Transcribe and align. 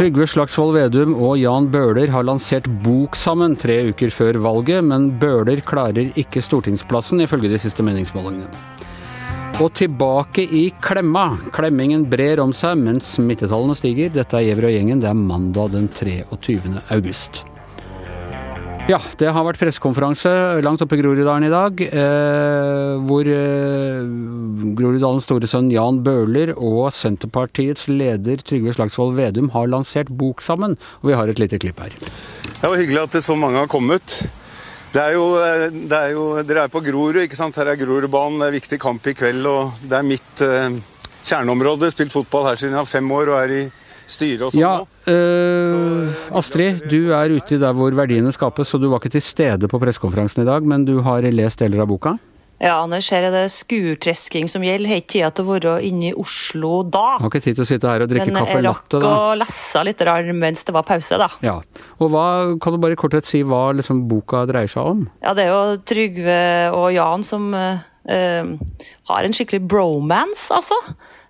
Trygve 0.00 0.24
Slagsvold 0.32 0.78
Vedum 0.78 1.10
og 1.12 1.34
Jan 1.36 1.66
Bøhler 1.68 2.08
har 2.08 2.24
lansert 2.24 2.64
bok 2.80 3.18
sammen 3.20 3.52
tre 3.60 3.74
uker 3.90 4.08
før 4.08 4.38
valget, 4.40 4.80
men 4.88 5.10
Bøhler 5.20 5.60
klarer 5.60 6.16
ikke 6.16 6.40
stortingsplassen, 6.40 7.20
ifølge 7.20 7.50
de 7.52 7.60
siste 7.60 7.84
meningsmålingene. 7.84 8.48
Og 9.60 9.68
tilbake 9.76 10.46
i 10.56 10.70
klemma. 10.80 11.26
Klemmingen 11.52 12.08
brer 12.08 12.40
om 12.40 12.56
seg 12.56 12.80
mens 12.80 13.12
smittetallene 13.18 13.76
stiger. 13.76 14.08
Dette 14.16 14.40
er 14.40 14.48
Gjever 14.48 14.70
og 14.70 14.76
gjengen. 14.78 15.04
Det 15.04 15.12
er 15.12 15.20
mandag 15.20 15.76
den 15.76 15.92
23. 16.00 16.78
august. 16.88 17.44
Ja, 18.90 18.98
det 19.20 19.28
har 19.30 19.44
vært 19.46 19.60
pressekonferanse 19.60 20.30
langt 20.66 20.80
oppe 20.82 20.96
i 20.96 20.98
Groruddalen 20.98 21.44
i 21.46 21.50
dag, 21.52 21.78
eh, 21.84 22.96
hvor 23.06 23.28
eh, 23.30 24.00
Groruddalens 24.80 25.28
store 25.28 25.46
sønn 25.46 25.68
Jan 25.70 26.00
Bøhler 26.02 26.50
og 26.56 26.88
Senterpartiets 26.96 27.86
leder 27.86 28.42
Trygve 28.42 28.74
Slagsvold 28.74 29.14
Vedum 29.20 29.52
har 29.54 29.70
lansert 29.70 30.10
bok 30.10 30.42
sammen, 30.42 30.74
og 31.04 31.12
vi 31.12 31.14
har 31.20 31.30
et 31.30 31.38
lite 31.38 31.60
klipp 31.62 31.78
her. 31.84 31.94
Det 32.00 32.66
var 32.66 32.80
hyggelig 32.80 33.04
at 33.04 33.14
det 33.20 33.22
så 33.28 33.38
mange 33.38 33.62
har 33.62 33.70
kommet. 33.70 34.16
Det 34.90 35.04
er 35.04 35.14
jo, 35.14 35.26
eh, 35.38 35.68
det 35.70 36.00
er 36.00 36.16
jo 36.16 36.24
Dere 36.42 36.66
er 36.66 36.74
på 36.74 36.82
Grorud, 36.82 37.20
ikke 37.22 37.38
sant? 37.38 37.60
Her 37.62 37.70
er 37.70 37.78
Grorudbanen, 37.78 38.42
det 38.42 38.48
er 38.48 38.58
viktig 38.58 38.80
kamp 38.82 39.06
i 39.06 39.14
kveld, 39.14 39.46
og 39.46 39.84
det 39.86 40.00
er 40.00 40.08
mitt 40.08 40.42
eh, 40.42 40.80
kjerneområde. 41.30 41.92
Spilt 41.94 42.16
fotball 42.16 42.50
her 42.50 42.58
siden 42.58 42.74
jeg 42.74 42.82
var 42.82 42.90
fem 42.96 43.14
år 43.20 43.36
og 43.36 43.38
er 43.44 43.54
i 43.54 43.62
styret 44.10 44.48
og 44.48 44.54
sånn 44.54 44.62
ja, 44.64 44.74
øh, 45.12 45.69
Astrid, 46.36 46.84
du 46.90 47.12
er 47.16 47.32
ute 47.34 47.58
der 47.60 47.76
hvor 47.76 47.94
verdiene 47.96 48.32
skapes, 48.34 48.70
så 48.70 48.80
du 48.80 48.88
var 48.90 49.02
ikke 49.02 49.14
til 49.16 49.24
stede 49.24 49.70
på 49.70 49.80
pressekonferansen 49.82 50.44
i 50.44 50.48
dag, 50.48 50.66
men 50.66 50.84
du 50.88 50.98
har 51.06 51.26
lest 51.34 51.62
deler 51.62 51.84
av 51.84 51.90
boka? 51.90 52.16
Ja, 52.60 52.74
Anders, 52.82 53.06
her 53.08 53.24
er 53.24 53.32
det 53.32 53.46
skurtresking 53.54 54.44
som 54.52 54.60
gjelder. 54.60 54.90
Har 54.90 54.98
ikke 55.00 55.14
tid 55.14 55.36
til 55.38 55.46
å 55.46 55.52
være 55.54 55.74
inne 55.88 56.10
i 56.10 56.16
Oslo 56.20 56.82
da. 56.84 57.14
Har 57.16 57.30
ikke 57.30 57.40
tid 57.46 57.56
til 57.56 57.64
å 57.64 57.68
sitte 57.70 57.88
her 57.88 58.04
og 58.04 58.10
drikke 58.10 58.34
kaffe 58.34 58.58
latte, 58.60 58.98
da. 58.98 59.00
Men 59.00 59.06
jeg 59.06 59.14
rakk 59.14 59.30
å 59.30 59.38
lese 59.40 59.84
litt 59.88 60.02
mens 60.42 60.66
det 60.68 60.74
var 60.76 60.84
pause, 60.84 61.16
da. 61.22 61.30
Ja. 61.46 61.56
Og 61.96 62.12
hva, 62.12 62.24
Kan 62.60 62.76
du 62.76 62.82
bare 62.82 62.98
i 62.98 63.00
korthet 63.00 63.24
si 63.24 63.40
hva 63.40 63.70
liksom 63.78 64.02
boka 64.10 64.44
dreier 64.50 64.68
seg 64.68 64.92
om? 64.92 65.06
Ja, 65.24 65.32
Det 65.32 65.46
er 65.46 65.54
jo 65.54 65.78
Trygve 65.88 66.42
og 66.76 66.90
Jan 66.92 67.24
som 67.24 67.48
uh, 67.56 67.80
har 68.04 69.24
en 69.24 69.36
skikkelig 69.36 69.64
bromance, 69.64 70.50
altså. 70.52 70.76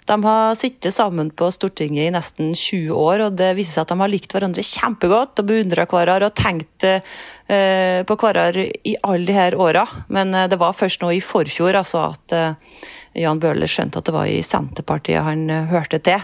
De 0.09 0.17
har 0.25 0.55
sittet 0.59 0.95
sammen 0.95 1.31
på 1.37 1.51
Stortinget 1.53 2.09
i 2.09 2.15
nesten 2.15 2.55
20 2.57 2.95
år, 2.97 3.27
og 3.27 3.37
det 3.39 3.53
viser 3.59 3.79
seg 3.79 3.85
at 3.85 3.93
de 3.93 4.01
har 4.03 4.13
likt 4.13 4.35
hverandre 4.35 4.65
kjempegodt 4.67 5.43
og 5.43 5.51
beundra 5.51 5.87
hverandre 5.91 6.31
og 6.31 6.37
tenkt 6.39 6.87
eh, 6.89 8.01
på 8.07 8.17
hverandre 8.23 8.67
i 8.87 8.97
alle 9.03 9.29
de 9.29 9.37
her 9.37 9.59
åra. 9.61 9.85
Men 10.09 10.35
eh, 10.35 10.49
det 10.51 10.61
var 10.61 10.77
først 10.77 11.05
nå 11.05 11.13
i 11.15 11.23
forfjor 11.25 11.79
altså, 11.83 12.09
at 12.15 12.37
eh, 12.37 12.79
Jan 13.21 13.43
Bøhler 13.43 13.71
skjønte 13.71 14.01
at 14.01 14.07
det 14.07 14.15
var 14.15 14.31
i 14.31 14.41
Senterpartiet 14.47 15.27
han 15.27 15.49
hørte 15.67 15.99
til. 15.99 16.23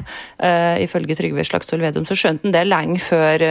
ifølge 0.78 1.16
Trygve 1.18 1.42
Slagsvold 1.44 1.83
Vedum 1.83 2.05
så 2.06 2.14
skjønte 2.14 2.46
han 2.46 2.55
det 2.55 2.62
lenge 2.68 3.00
før 3.02 3.42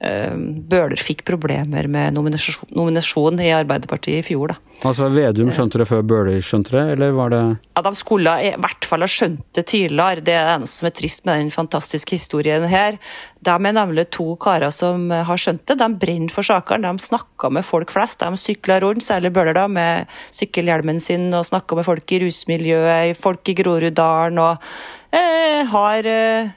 Bøhler 0.00 0.96
fikk 0.96 1.26
problemer 1.28 1.84
med 1.92 2.14
nominasjon, 2.16 2.70
nominasjon 2.72 3.40
i 3.44 3.50
Arbeiderpartiet 3.52 4.22
i 4.22 4.24
fjor. 4.24 4.54
da. 4.54 4.70
Altså 4.88 5.10
Vedum 5.12 5.50
skjønte 5.52 5.76
det 5.76 5.86
før 5.90 6.04
Bøhler 6.08 6.40
skjønte 6.44 6.72
det, 6.72 6.84
eller 6.94 7.12
var 7.12 7.32
det 7.34 7.40
Ja, 7.76 7.82
De 7.84 7.92
skulle 7.98 8.32
i 8.46 8.52
hvert 8.56 8.86
fall 8.88 9.04
ha 9.04 9.08
skjønt 9.10 9.42
det 9.56 9.66
tidligere. 9.68 10.22
Det 10.24 10.32
er 10.32 10.46
det 10.46 10.54
eneste 10.54 10.80
som 10.80 10.88
er 10.88 10.94
trist 10.96 11.26
med 11.28 11.42
den 11.42 11.52
fantastiske 11.52 12.16
historien 12.16 12.64
her. 12.70 12.96
De 13.44 13.52
er 13.52 13.76
nemlig 13.76 14.06
to 14.16 14.36
karer 14.40 14.72
som 14.72 15.10
har 15.10 15.40
skjønt 15.40 15.66
det. 15.68 15.76
De 15.82 15.88
brenner 16.00 16.32
for 16.32 16.48
sakene. 16.48 16.88
De 16.88 17.08
snakker 17.10 17.52
med 17.52 17.66
folk 17.68 17.92
flest. 17.92 18.24
De 18.24 18.40
sykler 18.40 18.80
rundt, 18.86 19.04
særlig 19.04 19.34
Bøhler, 19.36 19.56
da, 19.58 19.66
med 19.68 20.08
sykkelhjelmen 20.32 21.00
sin 21.00 21.28
og 21.36 21.44
snakker 21.50 21.76
med 21.76 21.88
folk 21.88 22.16
i 22.16 22.22
rusmiljøet, 22.24 23.20
folk 23.20 23.52
i 23.52 23.56
Groruddalen, 23.60 24.40
og 24.40 24.64
eh, 25.12 25.60
har 25.68 26.08
eh, 26.08 26.54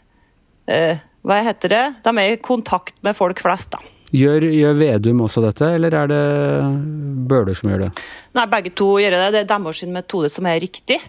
eh, 0.71 1.03
Hva 1.23 1.39
heter 1.45 1.71
det? 1.71 1.83
De 2.03 2.11
er 2.19 2.35
i 2.35 2.39
kontakt 2.43 2.97
med 3.05 3.15
folk 3.15 3.39
flest, 3.43 3.71
da. 3.75 3.79
Gjør, 4.13 4.45
gjør, 4.53 4.75
Vedum 4.77 5.23
også 5.25 5.41
dette, 5.41 5.71
eller 5.73 5.95
er 5.97 6.09
det 6.11 6.23
Bøhler 7.25 7.57
som 7.57 7.71
gjør 7.71 7.87
det? 7.87 8.03
Nei, 8.37 8.45
begge 8.51 8.73
to 8.77 8.91
gjør 9.01 9.15
det. 9.15 9.23
Det 9.33 9.41
er 9.41 9.49
deres 9.49 9.83
metode 9.89 10.29
som 10.29 10.49
er 10.49 10.61
riktig. 10.61 10.99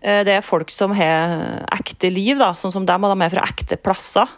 Eh, 0.00 0.24
det 0.26 0.38
er 0.38 0.46
folk 0.46 0.72
som 0.74 0.94
har 0.98 1.62
ekte 1.76 2.10
liv, 2.10 2.34
da, 2.40 2.54
sånn 2.58 2.74
som 2.74 2.88
dem, 2.88 3.06
og 3.06 3.14
de 3.14 3.26
er 3.26 3.34
fra 3.36 3.46
ekte 3.46 3.78
plasser. 3.78 4.32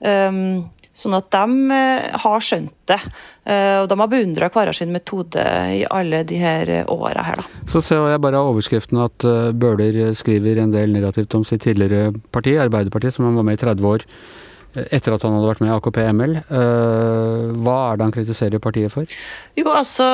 Um, 0.00 0.70
sånn 0.96 1.18
at 1.18 1.28
de 1.34 1.76
eh, 1.76 2.08
har 2.22 2.46
skjønt 2.46 2.72
det. 2.88 3.00
Eh, 3.44 3.76
og 3.82 3.90
de 3.92 4.00
har 4.00 4.12
beundra 4.14 4.48
hver 4.54 4.72
sin 4.76 4.94
metode 4.94 5.44
i 5.76 5.82
alle 5.92 6.22
de 6.24 6.40
her 6.40 6.76
åra 6.88 7.26
her, 7.26 7.42
da. 7.42 7.64
Så 7.68 7.84
ser 7.84 8.06
jeg 8.08 8.24
bare 8.24 8.40
av 8.40 8.54
overskriften 8.54 9.04
at 9.04 9.26
Bøhler 9.52 10.14
skriver 10.16 10.62
en 10.62 10.72
del 10.72 10.96
negativt 10.96 11.36
om 11.36 11.44
sitt 11.44 11.66
tidligere 11.66 12.14
parti, 12.32 12.56
Arbeiderpartiet, 12.56 13.18
som 13.18 13.28
han 13.28 13.36
var 13.36 13.50
med 13.50 13.60
i 13.60 13.66
30 13.66 13.90
år 13.90 14.08
etter 14.74 15.14
at 15.14 15.24
han 15.26 15.34
hadde 15.34 15.48
vært 15.48 15.62
med 15.64 15.70
i 15.70 15.74
AKP-ML. 15.74 16.34
Eh, 16.40 17.46
hva 17.64 17.76
er 17.80 17.98
det 17.98 18.06
han 18.06 18.14
kritiserer 18.14 18.62
partiet 18.62 18.94
for? 18.94 19.18
Jo, 19.58 19.66
altså, 19.72 20.06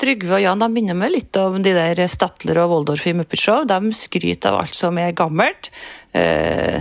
Trygve 0.00 0.38
og 0.38 0.44
Jan 0.44 0.62
de 0.62 0.70
minner 0.72 0.98
meg 0.98 1.14
litt 1.16 1.40
om 1.40 1.58
de 1.64 1.74
der 1.74 2.04
Statler 2.10 2.62
og 2.62 2.70
Woldorf 2.72 3.06
i 3.10 3.16
Muppet 3.16 3.42
Show. 3.42 3.66
De 3.68 3.94
skryter 3.96 4.54
av 4.54 4.64
alt 4.64 4.78
som 4.78 4.98
er 5.02 5.16
gammelt. 5.18 5.72
Uh, 6.14 6.78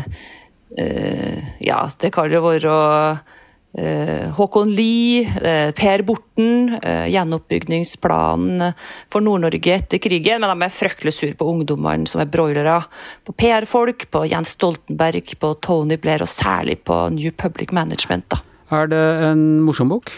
uh, 0.78 1.40
ja, 1.64 1.80
det 2.00 2.14
kan 2.14 2.30
jo 2.30 2.44
være 2.46 2.76
Håkon 3.74 4.70
Lie, 4.70 5.24
eh, 5.42 5.72
Per 5.74 6.04
Borten, 6.06 6.78
eh, 6.82 7.08
gjenoppbyggingsplanen 7.10 8.74
for 9.10 9.22
Nord-Norge 9.22 9.74
etter 9.74 9.98
krigen. 9.98 10.42
Men 10.42 10.60
de 10.60 10.66
er 10.66 10.70
fryktelig 10.70 11.14
sur 11.14 11.34
på 11.34 11.48
ungdommene 11.50 12.08
som 12.08 12.22
er 12.22 12.30
broilere. 12.30 12.84
På 13.26 13.34
PR-folk, 13.34 14.12
på 14.12 14.30
Jens 14.30 14.54
Stoltenberg, 14.54 15.34
på 15.40 15.56
Tony 15.60 15.98
Blair 15.98 16.22
og 16.22 16.30
særlig 16.30 16.84
på 16.86 17.10
New 17.12 17.32
Public 17.32 17.72
Management. 17.72 18.30
Da. 18.30 18.38
Er 18.72 18.88
det 18.88 19.04
en 19.32 19.62
morsom 19.62 19.90
bok? 19.90 20.12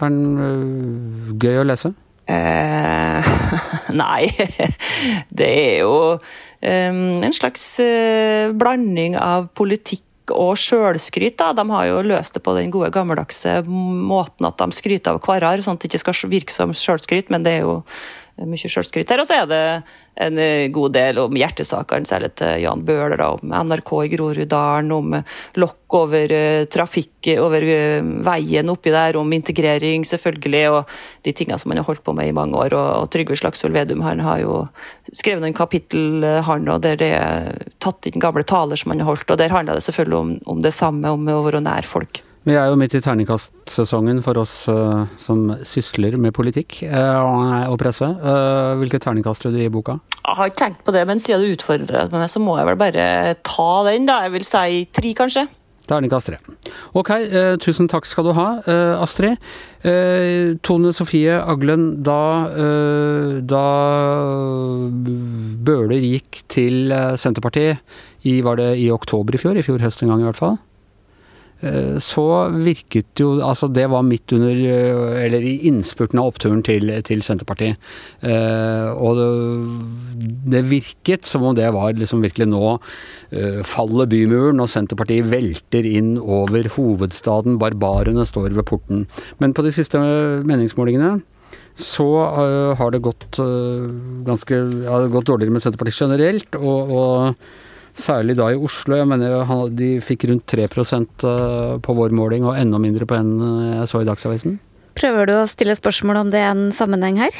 Er 0.00 0.08
den 0.08 1.36
gøy 1.38 1.60
å 1.60 1.68
lese? 1.68 1.92
Eh, 2.26 3.26
nei, 4.02 4.26
det 5.38 5.46
er 5.46 5.76
jo 5.84 6.16
um, 6.18 6.98
en 7.22 7.36
slags 7.36 7.62
uh, 7.78 8.50
blanding 8.50 9.14
av 9.14 9.46
politikk 9.54 10.02
og 10.34 10.54
sjølskryt. 10.60 11.38
De 11.38 11.64
har 11.70 11.88
jo 11.88 12.02
løst 12.06 12.36
det 12.36 12.44
på 12.44 12.54
den 12.56 12.72
gode 12.74 12.90
gammeldagse 12.94 13.60
måten 13.66 14.48
at 14.48 14.58
de 14.60 14.76
skryter 14.76 15.14
av 15.14 15.22
hverandre, 15.22 15.64
sånn 15.64 15.78
at 15.78 15.84
det 15.84 15.92
ikke 15.92 16.04
skal 16.06 16.32
virke 16.32 16.54
som 16.54 16.74
sjølskryt, 16.76 17.32
men 17.32 17.46
det 17.46 17.58
er 17.58 17.66
jo 17.66 17.80
mye 18.44 18.68
sjølskryt 18.68 19.08
her. 19.08 19.22
Og 19.22 19.28
så 19.28 19.38
er 19.38 19.46
det 19.48 19.62
en 20.26 20.38
eh, 20.40 20.66
god 20.72 20.92
del 20.96 21.20
om 21.20 21.36
hjertesakene, 21.36 22.08
særlig 22.08 22.34
til 22.36 22.60
Jan 22.64 22.84
Bøhler, 22.84 23.20
om 23.24 23.54
NRK 23.70 23.92
i 24.04 24.10
Groruddalen, 24.12 24.92
om 24.92 25.16
lokk 25.60 25.96
over 25.96 26.32
uh, 26.34 26.64
trafikk 26.72 27.30
over 27.40 27.64
uh, 27.64 28.08
veien 28.26 28.72
oppi 28.72 28.92
der, 28.92 29.16
om 29.20 29.32
integrering, 29.32 30.04
selvfølgelig, 30.08 30.64
og 30.72 30.96
de 31.24 31.32
tingene 31.36 31.58
som 31.60 31.72
han 31.72 31.80
har 31.80 31.88
holdt 31.88 32.04
på 32.04 32.16
med 32.16 32.28
i 32.28 32.36
mange 32.36 32.58
år. 32.60 32.76
Og 32.76 33.08
Trygve 33.12 33.38
Slagsvold 33.38 33.76
Vedum 33.76 34.04
han 34.04 34.20
har 34.24 34.42
jo 34.42 34.60
skrevet 35.12 35.44
noen 35.44 35.56
kapittel, 35.56 36.24
han, 36.44 36.68
og 36.72 36.84
der 36.84 37.00
det 37.00 37.12
er 37.16 37.65
tatt 37.86 38.10
inn 38.10 38.22
gamle 38.22 38.44
taler 38.46 38.78
som 38.78 38.92
han 38.92 39.02
har 39.02 39.14
holdt, 39.14 39.30
og 39.30 39.40
der 39.40 39.54
handler 39.54 39.78
det 39.78 39.86
selvfølgelig 39.86 40.18
om, 40.20 40.32
om 40.56 40.62
det 40.64 40.74
samme, 40.76 41.14
om 41.14 41.28
å 41.30 41.42
være 41.46 41.64
nær 41.64 41.88
folk. 41.88 42.22
Vi 42.46 42.54
er 42.54 42.68
jo 42.70 42.76
midt 42.78 42.92
i 42.94 43.00
terningkastsesongen 43.02 44.20
for 44.22 44.38
oss 44.38 44.52
uh, 44.70 45.02
som 45.18 45.48
sysler 45.66 46.14
med 46.14 46.30
politikk 46.36 46.76
uh, 46.86 47.66
og 47.66 47.74
presse. 47.82 48.06
Uh, 48.06 48.76
hvilke 48.78 49.00
terningkast 49.02 49.48
vil 49.48 49.56
du 49.56 49.58
gi 49.64 49.72
boka? 49.74 49.96
Jeg 50.20 50.38
har 50.38 50.52
ikke 50.52 50.60
tenkt 50.60 50.84
på 50.86 50.94
det, 50.94 51.02
men 51.10 51.22
siden 51.22 51.42
du 51.42 51.56
utfordrer 51.56 52.12
meg, 52.12 52.28
så 52.30 52.42
må 52.42 52.54
jeg 52.60 52.68
vel 52.70 52.78
bare 52.78 53.08
ta 53.42 53.70
den, 53.88 54.06
da. 54.06 54.20
Jeg 54.28 54.36
vil 54.36 54.46
si 54.46 54.84
tre, 54.94 55.12
kanskje. 55.18 55.48
Terningkast 55.86 56.30
tre. 56.30 56.38
Ok, 56.98 57.12
tusen 57.62 57.86
takk 57.90 58.08
skal 58.08 58.26
du 58.26 58.32
ha, 58.36 58.46
Astrid. 58.98 59.38
Tone 60.66 60.90
Sofie 60.96 61.36
Aglen, 61.38 62.02
da, 62.06 62.20
da 63.46 63.64
Bøhler 65.66 66.02
gikk 66.02 66.42
til 66.50 66.90
Senterpartiet 67.20 67.78
i, 68.26 68.40
var 68.42 68.58
det 68.58 68.72
i 68.82 68.88
oktober 68.90 69.36
i 69.36 69.40
fjor, 69.40 69.54
i 69.54 69.62
fjor 69.66 69.82
høst 69.84 70.02
en 70.02 70.10
gang 70.10 70.24
i 70.24 70.26
hvert 70.26 70.40
fall? 70.40 70.58
Eh, 71.64 71.96
så 72.04 72.24
virket 72.52 73.16
jo 73.16 73.38
Altså, 73.40 73.68
det 73.72 73.86
var 73.88 74.02
midt 74.04 74.32
under 74.36 74.52
eh, 74.52 75.24
Eller 75.24 75.40
i 75.40 75.54
innspurten 75.70 76.20
av 76.20 76.28
oppturen 76.28 76.60
til, 76.66 76.90
til 77.06 77.22
Senterpartiet. 77.24 77.80
Eh, 78.20 78.88
og 78.92 79.16
det, 79.16 79.28
det, 80.52 80.64
virket 80.68 81.28
som 81.28 81.46
om 81.46 81.56
det 81.56 81.68
var 81.72 81.96
liksom 81.96 82.24
virkelig 82.24 82.48
nå 82.50 82.76
faller 83.66 84.06
bymuren, 84.06 84.60
og 84.62 84.68
Senterpartiet 84.70 85.26
velter 85.28 85.84
inn 85.88 86.14
over 86.20 86.68
hovedstaden. 86.76 87.58
Barbarene 87.58 88.24
står 88.28 88.54
ved 88.54 88.64
porten. 88.68 89.02
Men 89.42 89.54
på 89.56 89.64
de 89.66 89.72
siste 89.74 89.98
meningsmålingene 90.46 91.18
så 91.76 92.06
uh, 92.06 92.72
har 92.78 92.94
det 92.94 93.02
gått 93.04 93.40
uh, 93.42 93.90
ganske 94.24 94.60
ja, 94.86 95.00
gått 95.12 95.28
dårligere 95.28 95.58
med 95.58 95.64
Senterpartiet 95.64 96.06
generelt. 96.06 96.56
og, 96.56 96.94
og 96.96 97.65
Særlig 97.96 98.36
da 98.36 98.50
i 98.52 98.58
Oslo. 98.60 98.98
Jeg 98.98 99.08
mener 99.08 99.70
de 99.72 99.94
fikk 100.04 100.26
rundt 100.28 100.44
3 100.52 100.66
eh, 100.68 101.76
på 101.80 101.94
vår 101.96 102.12
måling, 102.12 102.44
og 102.44 102.58
enda 102.60 102.78
mindre 102.78 103.08
på 103.08 103.16
en 103.16 103.30
eh, 103.40 103.76
jeg 103.80 103.88
så 103.88 104.02
i 104.02 104.08
Dagsavisen. 104.08 104.58
Prøver 104.96 105.28
du 105.28 105.34
å 105.38 105.46
stille 105.48 105.76
spørsmål 105.76 106.24
om 106.24 106.32
det 106.32 106.42
er 106.42 106.52
en 106.52 106.68
sammenheng 106.76 107.20
her? 107.24 107.38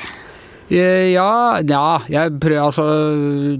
Eh, 0.73 1.12
ja, 1.12 1.61
ja 1.61 1.85
jeg 2.08 2.38
prøver, 2.41 2.64
altså, 2.64 2.87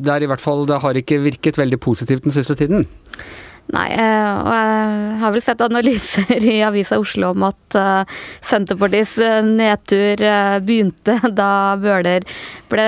det 0.01 0.11
er 0.11 0.25
i 0.25 0.31
hvert 0.31 0.43
fall 0.43 0.65
Det 0.67 0.81
har 0.83 0.99
ikke 0.99 1.21
virket 1.23 1.61
veldig 1.61 1.79
positivt 1.85 2.25
den 2.25 2.35
siste 2.35 2.57
tiden. 2.59 2.89
Nei, 3.75 3.87
eh, 3.99 4.27
og 4.47 4.53
jeg 4.55 5.15
har 5.23 5.33
vel 5.35 5.43
sett 5.43 5.63
analyser 5.65 6.45
i 6.47 6.61
Avisa 6.63 7.01
Oslo 7.03 7.33
om 7.35 7.47
at 7.49 7.75
uh, 7.75 8.19
Senterpartiets 8.47 9.17
eh, 9.19 9.41
nedtur 9.43 10.23
begynte 10.63 11.17
da 11.41 11.75
Bøhler 11.81 12.23
ble 12.71 12.87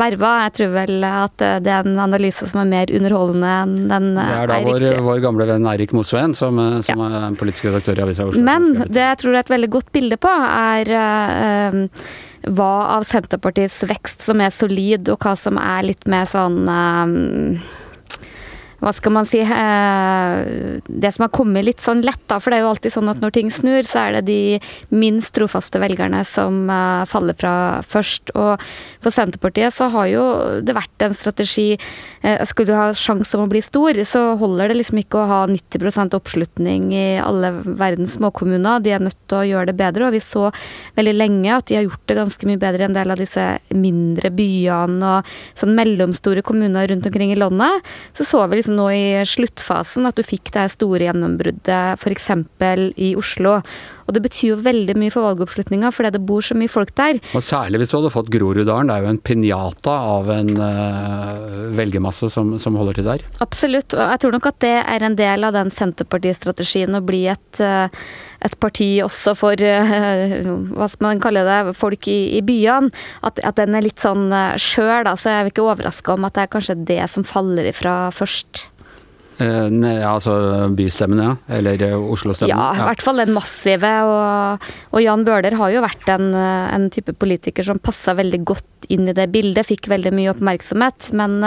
verva. 0.00 0.34
Jeg 0.46 0.54
tror 0.58 0.74
vel 0.76 1.08
at 1.08 1.36
det 1.40 1.72
er 1.72 1.88
en 1.88 1.96
analyse 2.04 2.50
som 2.50 2.60
er 2.62 2.70
mer 2.74 2.92
underholdende 2.92 3.54
enn 3.62 3.74
den 3.88 4.10
er 4.20 4.28
riktig. 4.28 4.36
Det 4.36 4.42
er 4.42 4.52
da 4.52 4.60
vår, 4.68 4.86
vår, 5.08 5.22
gamle 5.24 5.48
venn 5.48 5.70
Eirik 5.72 5.96
Mosveen 5.96 6.36
som, 6.36 6.60
som 6.84 7.04
ja. 7.06 7.22
er 7.22 7.40
politisk 7.40 7.70
redaktør 7.70 8.02
i 8.02 8.06
Avisa 8.06 8.28
Oslo. 8.28 8.44
Men 8.44 8.84
det 8.84 9.06
jeg 9.06 9.22
tror 9.24 9.36
er 9.36 9.46
et 9.46 9.56
veldig 9.56 9.72
godt 9.78 9.92
bilde 9.96 10.20
på, 10.20 10.32
er 10.52 10.92
uh, 10.92 12.08
hva 12.52 12.72
av 12.98 13.08
Senterpartiets 13.08 13.80
vekst 13.88 14.28
som 14.28 14.44
er 14.44 14.52
solid, 14.52 15.08
og 15.08 15.24
hva 15.24 15.38
som 15.40 15.60
er 15.62 15.88
litt 15.88 16.04
mer 16.10 16.28
sånn 16.28 16.66
hva 18.82 18.90
skal 18.94 19.14
man 19.14 19.28
si 19.28 19.38
eh, 19.42 20.80
Det 20.82 21.12
som 21.14 21.24
har 21.26 21.32
kommet 21.34 21.66
litt 21.66 21.82
sånn 21.82 22.02
lett, 22.04 22.22
da, 22.30 22.40
for 22.42 22.50
det 22.50 22.58
er 22.58 22.64
jo 22.64 22.72
alltid 22.72 22.94
sånn 22.96 23.10
at 23.12 23.20
når 23.22 23.34
ting 23.36 23.50
snur, 23.54 23.86
så 23.86 24.06
er 24.06 24.16
det 24.18 24.22
de 24.26 24.58
minst 24.90 25.32
trofaste 25.36 25.78
velgerne 25.82 26.24
som 26.26 26.66
eh, 26.70 27.04
faller 27.10 27.38
fra 27.38 27.54
først. 27.86 28.34
Og 28.34 28.62
for 29.02 29.14
Senterpartiet 29.14 29.74
så 29.76 29.88
har 29.94 30.08
jo 30.10 30.24
det 30.66 30.74
vært 30.76 31.06
en 31.06 31.14
strategi 31.16 31.68
eh, 31.76 32.42
Skulle 32.48 32.72
du 32.72 32.78
ha 32.78 32.88
sjanse 32.96 33.38
om 33.38 33.46
å 33.46 33.52
bli 33.52 33.62
stor, 33.62 34.02
så 34.08 34.24
holder 34.40 34.72
det 34.72 34.80
liksom 34.80 35.02
ikke 35.02 35.22
å 35.22 35.28
ha 35.30 35.40
90% 35.50 36.18
oppslutning 36.18 36.90
i 36.96 37.06
alle 37.22 37.52
verdens 37.62 38.16
småkommuner. 38.18 38.82
De 38.82 38.96
er 38.96 39.04
nødt 39.04 39.18
til 39.30 39.38
å 39.38 39.46
gjøre 39.46 39.70
det 39.70 39.78
bedre, 39.78 40.08
og 40.08 40.16
vi 40.16 40.22
så 40.24 40.48
veldig 40.98 41.14
lenge 41.16 41.54
at 41.54 41.70
de 41.70 41.78
har 41.78 41.86
gjort 41.86 42.06
det 42.10 42.18
ganske 42.18 42.50
mye 42.50 42.60
bedre 42.66 42.82
i 42.82 42.90
en 42.90 42.98
del 42.98 43.14
av 43.14 43.22
disse 43.22 43.46
mindre 43.70 44.32
byene 44.34 45.14
og 45.14 45.32
sånn 45.60 45.76
mellomstore 45.78 46.42
kommuner 46.46 46.90
rundt 46.90 47.06
omkring 47.06 47.30
i 47.34 47.38
landet. 47.38 47.92
Så 48.18 48.26
så 48.32 48.42
vi 48.48 48.58
liksom 48.58 48.71
nå 48.74 48.88
i 48.94 49.04
sluttfasen 49.28 50.08
at 50.08 50.18
du 50.18 50.24
fikk 50.26 50.52
det 50.54 50.68
store 50.74 51.06
gjennombruddet 51.06 52.00
f.eks. 52.00 52.30
i 52.96 53.12
Oslo. 53.18 53.60
Og 54.12 54.18
det 54.18 54.26
betyr 54.26 54.50
jo 54.50 54.58
veldig 54.60 54.92
mye 55.00 55.12
for 55.12 55.24
valgoppslutninga, 55.24 55.88
fordi 55.96 56.10
det 56.12 56.20
bor 56.28 56.44
så 56.44 56.52
mye 56.58 56.68
folk 56.68 56.90
der. 57.00 57.16
Og 57.32 57.40
Særlig 57.40 57.80
hvis 57.80 57.92
du 57.92 57.96
hadde 57.96 58.10
fått 58.12 58.28
Groruddalen. 58.32 58.90
Det 58.90 58.96
er 58.98 59.06
jo 59.06 59.12
en 59.14 59.20
pinjata 59.24 59.94
av 60.12 60.28
en 60.34 60.50
uh, 60.60 61.70
velgermasse 61.78 62.28
som, 62.34 62.58
som, 62.60 62.76
holder 62.76 63.00
til 63.00 63.08
der. 63.08 63.24
Absolutt. 63.40 63.96
Og 63.96 64.04
jeg 64.04 64.20
tror 64.20 64.36
nok 64.36 64.50
at 64.52 64.58
det 64.66 64.74
er 64.82 65.06
en 65.08 65.16
del 65.16 65.48
av 65.48 65.56
den 65.56 65.72
Senterpartistrategien 65.72 66.98
å 66.98 67.00
bli 67.04 67.24
et 67.32 67.64
uh, 67.64 67.88
et 68.42 68.56
parti 68.58 68.88
også 69.04 69.36
for 69.38 69.54
uh, 69.54 70.32
hva 70.74 70.88
skal 70.90 71.06
man 71.06 71.20
kalle 71.22 71.44
det, 71.46 71.76
folk 71.78 72.08
i, 72.10 72.34
i 72.36 72.42
byene. 72.44 72.90
At, 73.22 73.38
at, 73.38 73.56
den 73.60 73.78
er 73.78 73.86
litt 73.86 74.02
sånn 74.02 74.28
skjør, 74.60 75.06
da. 75.06 75.14
Så 75.16 75.30
jeg 75.30 75.46
er 75.46 75.52
ikke 75.52 75.64
overraska 75.64 76.16
om 76.18 76.26
at 76.26 76.36
det 76.36 76.44
er 76.44 76.52
kanskje 76.52 76.80
det 76.90 77.00
som 77.14 77.24
faller 77.24 77.70
ifra 77.70 77.94
først. 78.12 78.66
Eh, 79.42 79.68
ne, 79.72 79.92
altså 80.06 80.34
bystemmen, 80.76 81.20
ja. 81.22 81.32
Eller 81.56 81.80
eh, 81.82 81.96
Oslo-stemmen. 81.96 82.52
Ja, 82.52 82.70
i 82.76 82.84
hvert 82.86 83.04
fall 83.04 83.22
den 83.22 83.34
massive. 83.34 83.90
Og, 84.08 84.68
og 84.92 85.02
Jan 85.02 85.24
Bøhler 85.26 85.56
har 85.58 85.72
jo 85.74 85.82
vært 85.84 86.10
en, 86.12 86.30
eh, 86.36 86.74
en 86.76 86.88
type 86.92 87.14
politiker 87.18 87.66
som 87.66 87.80
passa 87.82 88.14
veldig 88.18 88.42
godt 88.48 88.68
inn 88.92 89.06
i 89.08 89.14
det 89.16 89.28
bildet. 89.32 89.68
Fikk 89.68 89.88
veldig 89.90 90.12
mye 90.14 90.32
oppmerksomhet. 90.34 91.12
Men 91.18 91.38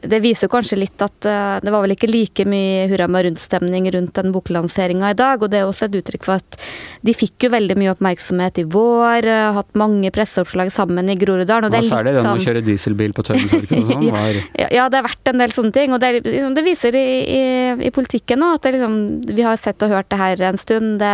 det 0.00 0.22
viser 0.24 0.48
jo 0.48 0.54
kanskje 0.54 0.78
litt 0.80 1.02
at 1.04 1.18
det 1.20 1.72
var 1.72 1.84
vel 1.84 1.92
ikke 1.92 2.08
like 2.08 2.46
mye 2.48 2.86
hurra 2.88 3.04
meg 3.10 3.26
rundt-stemning 3.26 3.84
rundt 3.92 4.16
den 4.16 4.32
boklanseringa 4.32 5.10
i 5.12 5.18
dag. 5.18 5.44
Og 5.44 5.52
det 5.52 5.60
er 5.60 5.68
også 5.68 5.90
et 5.90 5.98
uttrykk 6.00 6.24
for 6.24 6.40
at 6.40 6.56
de 7.04 7.14
fikk 7.14 7.46
jo 7.46 7.52
veldig 7.52 7.76
mye 7.78 7.92
oppmerksomhet 7.92 8.62
i 8.62 8.66
vår. 8.72 9.28
Hatt 9.58 9.76
mange 9.78 10.08
presseoppslag 10.14 10.72
sammen 10.72 11.12
i 11.12 11.18
Groruddalen. 11.20 11.68
Og 11.68 11.76
det 11.76 11.82
er 11.82 11.86
litt 11.90 11.92
sånn 11.92 12.32
det 12.32 12.32
å 12.32 12.48
kjøre 12.48 12.64
dieselbil 12.64 13.14
på 13.16 13.26
Tøyentorget 13.28 13.76
og 13.76 13.92
sånn? 13.92 14.08
ja, 14.62 14.72
ja, 14.80 14.88
det 14.88 15.02
har 15.02 15.06
vært 15.10 15.34
en 15.34 15.44
del 15.44 15.54
sånne 15.54 15.76
ting. 15.76 15.92
Og 15.92 16.00
det, 16.00 16.14
liksom, 16.24 16.56
det 16.56 16.64
viser 16.64 16.96
i 16.96 17.06
i, 17.30 17.42
i 17.86 17.92
politikken 17.94 18.42
nå. 18.42 18.52
At 18.58 18.66
liksom, 18.68 18.98
vi 19.30 19.46
har 19.46 19.58
sett 19.60 19.82
og 19.86 19.92
hørt 19.94 20.10
det 20.12 20.18
her 20.20 20.42
en 20.50 20.60
stund. 20.60 20.98
Det, 21.02 21.12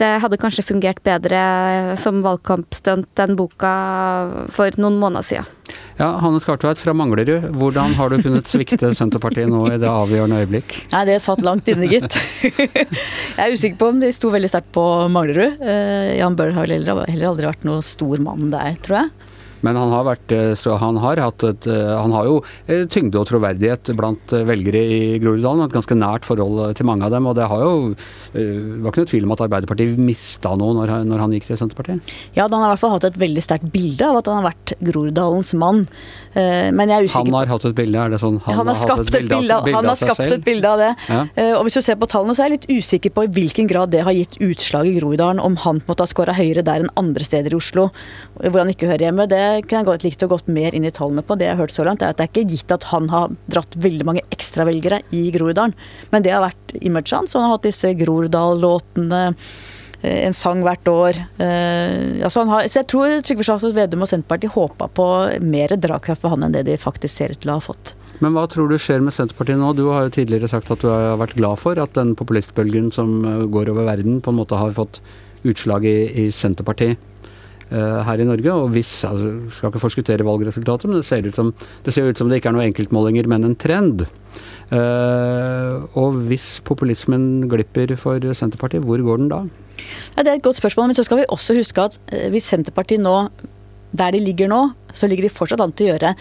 det 0.00 0.10
hadde 0.22 0.40
kanskje 0.40 0.66
fungert 0.66 1.02
bedre 1.06 1.42
som 2.02 2.22
valgkampstunt 2.24 3.22
enn 3.24 3.36
boka 3.38 3.72
for 4.54 4.78
noen 4.80 4.98
måneder 5.02 5.26
siden. 5.26 5.54
Ja, 5.98 6.12
Hanne 6.22 6.40
Skartveit 6.40 6.78
fra 6.80 6.94
Manglerud, 6.96 7.50
hvordan 7.58 7.96
har 7.98 8.12
du 8.12 8.22
kunnet 8.22 8.48
svikte 8.48 8.92
Senterpartiet 8.96 9.50
nå 9.50 9.64
i 9.68 9.80
det 9.82 9.88
avgjørende 9.90 10.38
øyeblikk? 10.44 10.76
Nei, 10.94 11.02
Det 11.10 11.18
satt 11.24 11.42
langt 11.44 11.68
inne, 11.68 11.90
gitt. 11.90 12.16
Jeg 13.36 13.42
er 13.42 13.52
usikker 13.52 13.80
på 13.80 13.90
om 13.92 13.98
de 14.00 14.12
sto 14.14 14.30
veldig 14.32 14.48
sterkt 14.52 14.70
på 14.76 14.84
Manglerud. 15.12 15.58
Eh, 15.60 16.14
Jan 16.20 16.38
Bøhler 16.38 16.56
har 16.56 16.70
heller 16.70 17.28
aldri 17.32 17.50
vært 17.50 17.66
noe 17.68 17.84
stor 17.84 18.22
mann 18.24 18.48
der, 18.54 18.78
tror 18.84 19.02
jeg. 19.02 19.27
Men 19.66 19.78
han 19.78 19.90
har, 19.92 20.04
vært, 20.06 20.32
eh, 20.34 20.76
han 20.78 21.00
har, 21.02 21.18
et, 21.18 21.66
eh, 21.66 21.94
han 21.98 22.14
har 22.14 22.28
jo 22.28 22.36
eh, 22.66 22.84
tyngde 22.90 23.18
og 23.18 23.26
troverdighet 23.30 23.92
blant 23.98 24.34
velgere 24.48 24.82
i 24.82 25.00
Groruddalen. 25.22 25.66
Et 25.66 25.74
ganske 25.74 25.98
nært 25.98 26.28
forhold 26.28 26.76
til 26.78 26.88
mange 26.88 27.06
av 27.06 27.14
dem. 27.14 27.26
Og 27.26 27.36
det 27.38 27.48
har 27.50 27.64
jo 27.64 27.74
var 28.28 28.92
ikke 28.92 29.02
noe 29.02 29.08
tvil 29.08 29.24
om 29.24 29.32
at 29.32 29.42
Arbeiderpartiet 29.46 30.00
mista 30.00 30.52
noe 30.58 30.74
når, 30.76 30.92
når, 31.08 31.22
han 31.24 31.32
gikk 31.34 31.46
til 31.48 31.58
Senterpartiet? 31.58 32.12
Ja, 32.36 32.44
han 32.44 32.60
har 32.60 32.68
i 32.68 32.72
hvert 32.74 32.82
fall 32.82 32.92
hatt 32.94 33.06
et 33.08 33.18
veldig 33.18 33.42
sterkt 33.42 33.70
bilde 33.72 34.04
av 34.04 34.20
at 34.20 34.28
han 34.30 34.42
har 34.42 34.50
vært 34.50 34.74
Groruddalens 34.84 35.54
mann. 35.58 35.84
Men 36.36 36.92
jeg 36.92 36.94
er 36.94 37.08
usikker 37.08 37.24
Han 37.24 37.38
har 37.38 37.50
hatt 37.50 37.64
et 37.66 37.76
bilde, 37.78 37.98
er 37.98 38.12
det 38.12 38.20
sånn? 38.22 38.36
Han, 38.44 38.60
han 38.60 38.70
har, 38.70 38.78
skapt, 38.78 39.08
et 39.08 39.30
bilde, 39.32 39.56
av, 39.56 39.70
han 39.72 39.88
har 39.88 39.98
skapt 39.98 40.26
et 40.26 40.44
bilde 40.44 40.70
av 40.70 40.82
det. 40.82 40.90
Ja. 41.08 41.22
Og 41.56 41.64
hvis 41.66 41.78
du 41.80 41.82
ser 41.82 41.98
på 41.98 42.10
tallene, 42.10 42.36
så 42.36 42.44
er 42.44 42.52
jeg 42.52 42.58
litt 42.58 42.84
usikker 42.84 43.14
på 43.16 43.24
i 43.26 43.32
hvilken 43.38 43.70
grad 43.70 43.94
det 43.96 44.04
har 44.06 44.14
gitt 44.14 44.36
utslag 44.44 44.90
i 44.90 44.94
Groruddalen. 45.00 45.40
Om 45.42 45.58
han 45.64 45.82
måtte 45.88 46.04
ha 46.04 46.12
skåra 46.12 46.36
høyere 46.36 46.66
der 46.66 46.84
enn 46.84 46.92
andre 47.00 47.26
steder 47.26 47.56
i 47.56 47.58
Oslo, 47.58 47.88
hvor 48.36 48.60
han 48.60 48.70
ikke 48.74 48.92
hører 48.92 49.08
hjemme. 49.08 49.26
Det 49.30 49.47
kunne 49.64 49.80
jeg 49.80 49.88
godt 49.88 50.04
likt 50.06 50.24
å 50.24 50.30
gått 50.30 50.50
mer 50.52 50.76
inn 50.76 50.86
i 50.88 50.92
tallene 50.94 51.24
på. 51.24 51.36
Det 51.38 51.48
jeg 51.48 51.56
har 51.56 51.62
hørt 51.62 51.74
så 51.74 51.86
langt, 51.86 52.02
er 52.02 52.12
at 52.12 52.20
det 52.20 52.26
er 52.26 52.32
ikke 52.32 52.54
gitt 52.54 52.74
at 52.74 52.86
han 52.92 53.08
har 53.12 53.34
dratt 53.50 53.78
veldig 53.78 54.06
mange 54.08 54.24
ekstravelgere 54.34 55.02
i 55.16 55.28
Groruddalen. 55.34 55.74
Men 56.12 56.24
det 56.24 56.34
har 56.34 56.44
vært 56.46 56.76
imaget 56.80 57.16
hans. 57.16 57.36
Han 57.36 57.46
har 57.46 57.56
hatt 57.56 57.68
disse 57.68 57.92
Groruddal-låtene 57.98 59.22
eh, 59.30 60.18
en 60.28 60.36
sang 60.36 60.64
hvert 60.66 60.90
år. 60.92 61.22
Eh, 61.42 62.24
altså 62.26 62.44
har, 62.50 62.68
så 62.70 62.82
jeg 62.82 62.90
tror 62.92 63.16
Trygve 63.26 63.46
Slagsvold 63.48 63.78
Vedum 63.78 64.04
og 64.06 64.10
Senterpartiet 64.10 64.54
håpa 64.54 64.90
på 64.94 65.08
mer 65.44 65.74
dragkraft 65.76 66.24
for 66.24 66.34
han 66.34 66.46
enn 66.46 66.54
det 66.56 66.66
de 66.68 66.78
faktisk 66.80 67.14
ser 67.14 67.34
ut 67.34 67.42
til 67.42 67.54
å 67.54 67.58
ha 67.58 67.66
fått. 67.70 67.94
Men 68.18 68.34
hva 68.34 68.48
tror 68.50 68.70
du 68.70 68.78
skjer 68.82 69.02
med 69.04 69.14
Senterpartiet 69.14 69.60
nå? 69.60 69.70
Du 69.78 69.86
har 69.92 70.08
jo 70.08 70.14
tidligere 70.16 70.50
sagt 70.50 70.72
at 70.74 70.82
du 70.82 70.88
har 70.90 71.20
vært 71.20 71.36
glad 71.38 71.60
for 71.62 71.78
at 71.78 71.94
den 71.98 72.16
populistbølgen 72.18 72.90
som 72.94 73.20
eh, 73.22 73.46
går 73.50 73.70
over 73.74 73.86
verden, 73.90 74.20
på 74.24 74.34
en 74.34 74.40
måte 74.40 74.58
har 74.58 74.74
fått 74.76 75.00
utslag 75.46 75.86
i, 75.86 75.98
i 76.24 76.28
Senterpartiet. 76.34 76.98
Eh, 77.68 78.00
her 78.06 78.20
i 78.22 78.24
Norge. 78.24 78.48
Og 78.48 78.70
hvis, 78.72 78.90
altså, 79.04 79.34
skal 79.52 79.68
ikke 79.68 79.82
forskuttere 79.82 80.24
valgresultatet, 80.24 80.88
men 80.88 80.96
det 80.96 81.04
ser, 81.04 81.26
ut 81.26 81.36
som, 81.36 81.52
det 81.84 81.92
ser 81.92 82.08
ut 82.08 82.16
som 82.16 82.30
det 82.30 82.40
ikke 82.40 82.48
er 82.48 82.56
noen 82.56 82.70
enkeltmålinger, 82.70 83.28
men 83.28 83.44
en 83.44 83.58
trend. 83.60 84.06
Uh, 84.68 85.84
og 85.96 86.18
hvis 86.28 86.58
populismen 86.60 87.46
glipper 87.48 87.94
for 87.96 88.20
Senterpartiet, 88.36 88.84
hvor 88.84 89.00
går 89.00 89.20
den 89.20 89.30
da? 89.32 89.42
Ja, 90.16 90.24
det 90.24 90.30
er 90.30 90.34
et 90.36 90.44
godt 90.44 90.60
spørsmål, 90.60 90.90
men 90.90 90.98
så 90.98 91.04
skal 91.08 91.22
vi 91.22 91.28
også 91.32 91.56
huske 91.56 91.86
at 91.88 91.96
eh, 92.12 92.26
hvis 92.32 92.48
Senterpartiet 92.52 93.00
nå, 93.00 93.14
der 93.96 94.12
de 94.12 94.20
ligger 94.20 94.50
nå, 94.50 94.60
så 94.94 95.08
ligger 95.08 95.26
de 95.26 95.32
fortsatt 95.32 95.62
an 95.64 95.72
til 95.76 95.88
å 95.88 95.92
gjøre 95.94 96.14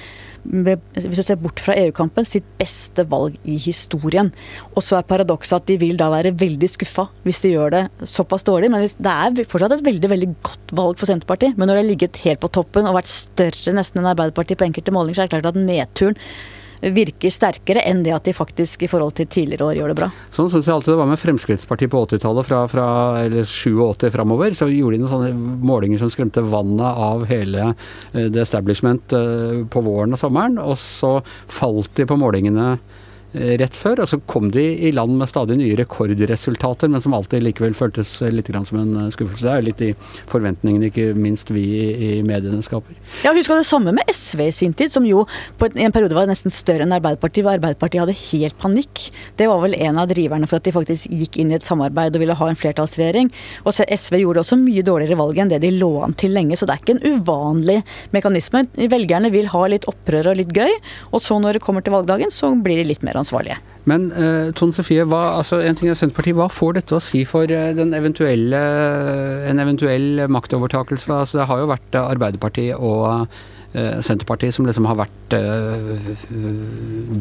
hvis 0.47 1.17
du 1.19 1.23
ser 1.25 1.39
bort 1.41 1.59
fra 1.59 1.75
EU-kampen, 1.75 2.25
sitt 2.27 2.45
beste 2.59 3.03
valg 3.11 3.35
i 3.43 3.57
historien. 3.59 4.29
Og 4.75 4.85
så 4.85 4.95
er 4.95 5.07
paradokset 5.07 5.57
at 5.57 5.65
de 5.67 5.75
vil 5.81 5.97
da 5.99 6.07
være 6.13 6.31
veldig 6.39 6.69
skuffa 6.71 7.07
hvis 7.25 7.41
de 7.43 7.51
gjør 7.51 7.73
det 7.73 7.81
såpass 8.07 8.45
dårlig. 8.47 8.69
Men 8.71 8.85
det 8.87 9.11
er 9.11 9.49
fortsatt 9.49 9.75
et 9.75 9.87
veldig 9.87 10.11
veldig 10.13 10.29
godt 10.47 10.75
valg 10.79 11.01
for 11.01 11.09
Senterpartiet. 11.09 11.57
Men 11.57 11.67
når 11.67 11.79
det 11.79 11.83
har 11.83 11.89
ligget 11.89 12.21
helt 12.23 12.43
på 12.43 12.51
toppen 12.59 12.87
og 12.87 12.95
vært 12.99 13.11
større 13.11 13.75
nesten 13.75 13.99
enn 14.01 14.11
Arbeiderpartiet 14.13 14.61
på 14.61 14.69
enkelte 14.69 14.95
målinger, 14.95 15.19
så 15.19 15.25
er 15.25 15.27
det 15.27 15.35
klart 15.35 15.51
at 15.51 15.59
nedturen 15.59 16.21
virker 16.81 17.33
sterkere 17.33 17.83
enn 17.87 18.03
det 18.05 18.13
at 18.15 18.27
de 18.27 18.35
faktisk 18.35 18.85
i 18.85 18.89
forhold 18.91 19.15
til 19.17 19.29
tidligere 19.31 19.67
år 19.69 19.79
gjør 19.79 19.93
det 19.93 19.97
bra. 19.99 20.09
Sånn 20.33 20.49
syns 20.51 20.67
jeg 20.67 20.75
alltid 20.75 20.93
det 20.93 20.99
var 20.99 21.09
med 21.09 21.21
Fremskrittspartiet 21.21 21.93
på 21.93 22.03
80-tallet, 22.05 22.47
fra, 22.47 22.61
fra 22.71 22.87
eller 23.23 23.47
87 23.47 24.07
framover. 24.13 24.53
Så 24.57 24.69
gjorde 24.71 24.97
de 24.97 25.03
noen 25.03 25.13
sånne 25.13 25.31
målinger 25.67 26.01
som 26.01 26.11
skremte 26.13 26.45
vannet 26.45 27.01
av 27.07 27.25
hele 27.29 27.71
eh, 27.71 28.27
the 28.27 28.43
establishment 28.43 29.15
eh, 29.17 29.63
på 29.69 29.83
våren 29.85 30.15
og 30.15 30.21
sommeren. 30.21 30.59
Og 30.61 30.77
så 30.81 31.17
falt 31.51 31.93
de 31.97 32.07
på 32.09 32.19
målingene 32.19 32.75
rett 33.33 33.75
før. 33.75 34.03
Og 34.03 34.09
så 34.11 34.19
kom 34.29 34.51
de 34.53 34.63
i 34.87 34.91
land 34.95 35.17
med 35.19 35.29
stadig 35.29 35.57
nye 35.59 35.77
rekordresultater, 35.79 36.91
men 36.91 37.03
som 37.03 37.15
alltid 37.17 37.43
likevel 37.45 37.75
føltes 37.77 38.17
litt 38.33 38.51
som 38.67 38.79
en 38.79 38.93
eh, 39.03 39.11
skuffelse. 39.13 39.43
Det 39.43 39.53
er 39.53 39.65
litt 39.65 39.81
de 39.81 39.91
forventningene 40.31 40.89
ikke 40.89 41.11
minst 41.17 41.51
vi 41.53 41.65
i 41.91 42.11
mediene 42.25 42.63
skaper. 42.65 42.95
Ja, 43.25 43.33
Husk 43.37 43.51
det 43.53 43.67
samme 43.69 43.93
med 43.95 44.07
SV 44.11 44.41
i 44.47 44.53
sin 44.55 44.73
tid, 44.77 44.91
som 44.93 45.05
jo 45.07 45.25
på 45.59 45.69
en 45.69 45.93
periode 45.93 46.15
var 46.17 46.29
nesten 46.29 46.53
større 46.53 46.85
enn 46.85 46.95
Arbeiderpartiet. 46.95 47.45
hvor 47.45 47.57
Arbeiderpartiet 47.57 48.03
hadde 48.03 48.17
helt 48.31 48.57
panikk. 48.61 49.07
Det 49.37 49.47
var 49.49 49.61
vel 49.63 49.75
en 49.77 49.99
av 50.01 50.09
driverne 50.09 50.47
for 50.49 50.59
at 50.59 50.67
de 50.67 50.75
faktisk 50.75 51.11
gikk 51.11 51.37
inn 51.37 51.51
i 51.51 51.57
et 51.59 51.67
samarbeid 51.67 52.15
og 52.15 52.23
ville 52.23 52.37
ha 52.37 52.49
en 52.49 52.59
flertallsregjering. 52.59 53.31
Og 53.65 53.73
SV 53.73 54.19
gjorde 54.21 54.43
også 54.43 54.59
mye 54.59 54.85
dårligere 54.85 55.19
valg 55.19 55.41
enn 55.41 55.51
det 55.51 55.61
de 55.63 55.73
lå 55.75 55.91
an 56.05 56.15
til 56.17 56.33
lenge, 56.35 56.57
så 56.57 56.67
det 56.67 56.77
er 56.77 56.83
ikke 56.83 56.97
en 56.97 57.19
uvanlig 57.19 57.79
mekanisme. 58.15 58.65
Velgerne 58.77 59.31
vil 59.33 59.49
ha 59.53 59.63
litt 59.69 59.87
opprør 59.89 60.31
og 60.31 60.39
litt 60.41 60.53
gøy, 60.55 60.73
og 61.11 61.23
så 61.23 61.39
når 61.41 61.57
det 61.57 61.65
kommer 61.65 61.85
til 61.85 61.95
valgdagen, 61.95 62.33
så 62.33 62.53
blir 62.55 62.81
de 62.81 62.87
litt 62.91 63.05
mer 63.05 63.16
ansvarlige. 63.19 63.57
Men 63.87 64.09
uh, 64.11 64.53
Tone 64.57 64.75
Sofie, 64.75 65.05
hva, 65.07 65.37
altså, 65.39 65.61
en 65.63 65.77
ting 65.77 65.89
er 65.89 65.97
Senterpartiet, 65.97 66.35
hva 66.37 66.49
får 66.51 66.79
dette 66.81 66.97
å 66.97 67.03
si 67.03 67.23
for 67.27 67.47
uh, 67.47 67.69
den 67.75 67.93
eventuelle, 67.95 68.61
en 69.47 69.61
eventuell 69.63 70.25
maktovertakelse? 70.31 71.07
Altså, 71.13 71.39
det 71.39 71.47
har 71.47 71.61
jo 71.61 71.69
vært 71.71 71.99
Arbeiderpartiet 72.01 72.75
og 72.75 73.05
uh, 73.07 74.01
Senterpartiet 74.03 74.55
som 74.55 74.67
liksom 74.67 74.87
har 74.89 74.97
vært 74.99 75.35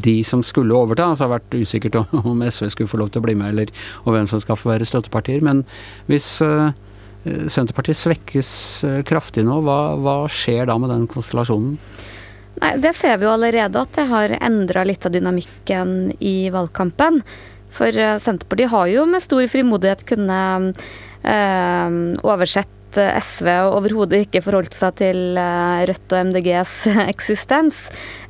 de 0.06 0.16
som 0.26 0.42
skulle 0.46 0.74
overta. 0.74 1.10
Altså, 1.12 1.26
har 1.26 1.36
vært 1.36 1.54
usikkert 1.54 2.00
om 2.00 2.42
SV 2.42 2.72
skulle 2.72 2.90
få 2.90 3.00
lov 3.02 3.12
til 3.12 3.22
å 3.22 3.26
bli 3.28 3.36
med, 3.38 3.54
eller 3.54 3.72
og 4.04 4.16
hvem 4.16 4.30
som 4.30 4.42
skal 4.42 4.58
få 4.58 4.72
være 4.72 4.88
støttepartier. 4.88 5.44
Men 5.44 5.62
hvis 6.10 6.38
Senterpartiet 7.52 7.98
svekkes 7.98 8.50
kraftig 9.06 9.42
nå, 9.46 9.58
hva, 9.66 9.80
hva 10.00 10.16
skjer 10.30 10.70
da 10.70 10.78
med 10.80 10.94
den 10.94 11.08
konstellasjonen? 11.10 11.74
Nei, 12.62 12.76
Det 12.80 12.94
ser 12.96 13.18
vi 13.18 13.28
jo 13.28 13.34
allerede 13.34 13.82
at 13.82 13.98
det 13.98 14.06
har 14.10 14.36
endra 14.40 14.84
litt 14.88 15.04
av 15.06 15.12
dynamikken 15.12 16.14
i 16.20 16.48
valgkampen. 16.54 17.20
For 17.76 17.92
eh, 17.92 18.16
Senterpartiet 18.22 18.72
har 18.72 18.88
jo 18.92 19.04
med 19.10 19.24
stor 19.24 19.44
frimodighet 19.52 20.06
kunnet 20.08 20.86
eh, 21.26 22.00
oversett 22.24 22.72
SV 22.96 23.48
overhodet 23.76 24.22
ikke 24.24 24.42
forholdt 24.44 24.76
seg 24.76 24.96
til 25.00 25.38
eh, 25.40 25.84
Rødt 25.88 26.14
og 26.14 26.30
MDGs 26.30 26.74
eksistens. 27.12 27.82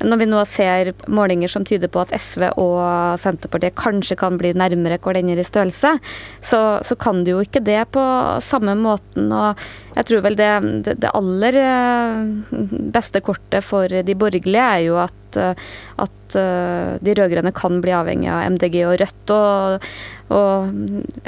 Når 0.02 0.22
vi 0.22 0.28
nå 0.30 0.42
ser 0.48 0.92
målinger 1.06 1.52
som 1.52 1.66
tyder 1.66 1.90
på 1.92 2.02
at 2.02 2.14
SV 2.16 2.48
og 2.58 3.20
Senterpartiet 3.22 3.76
kanskje 3.78 4.18
kan 4.18 4.38
bli 4.40 4.54
nærmere 4.56 4.98
hverandre 5.02 5.42
i 5.42 5.46
størrelse, 5.46 5.96
så, 6.42 6.62
så, 6.82 6.98
kan 6.98 7.22
de 7.24 7.36
jo 7.36 7.42
ikke 7.44 7.62
det 7.64 7.82
på 7.94 8.02
samme 8.44 8.74
måten. 8.78 9.30
og 9.32 9.60
jeg 9.96 10.08
tror 10.10 10.24
vel 10.26 10.36
det, 10.38 10.50
det, 10.86 11.12
aller 11.16 11.60
eh, 11.62 12.58
beste 12.94 13.22
kortet 13.24 13.64
for 13.64 13.88
de 13.88 14.18
borgerlige 14.18 14.66
er 14.76 14.84
jo 14.86 15.00
at, 15.00 15.14
at 15.36 16.36
de 16.36 17.14
rød-grønne 17.14 17.52
kan 17.54 17.80
bli 17.84 17.92
avhengig 17.94 18.28
av 18.32 18.44
MDG 18.56 18.80
og 18.88 18.96
Rødt. 19.00 19.32
og 19.36 19.90
og 20.26 20.72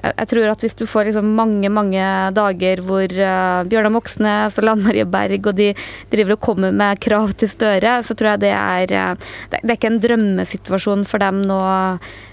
jeg 0.02 0.26
tror 0.32 0.48
at 0.50 0.62
hvis 0.64 0.74
du 0.74 0.82
får 0.90 1.06
liksom 1.06 1.28
mange, 1.38 1.68
mange 1.70 2.02
dager 2.34 2.80
hvor 2.82 3.06
Bjørnar 3.06 3.92
Moxnes 3.94 4.58
og 4.58 4.66
Lan 4.66 4.82
Marie 4.82 5.06
Berg 5.06 5.46
og 5.46 5.54
de 5.54 5.68
driver 6.10 6.34
og 6.34 6.42
kommer 6.42 6.74
med 6.74 6.98
krav 7.04 7.30
til 7.38 7.52
Støre, 7.52 8.00
så 8.02 8.16
tror 8.18 8.32
jeg 8.32 8.42
det 8.48 8.50
er 8.56 9.14
Det 9.52 9.60
er 9.62 9.76
ikke 9.76 9.92
en 9.92 10.02
drømmesituasjon 10.02 11.06
for 11.06 11.22
dem 11.22 11.44
nå 11.46 11.60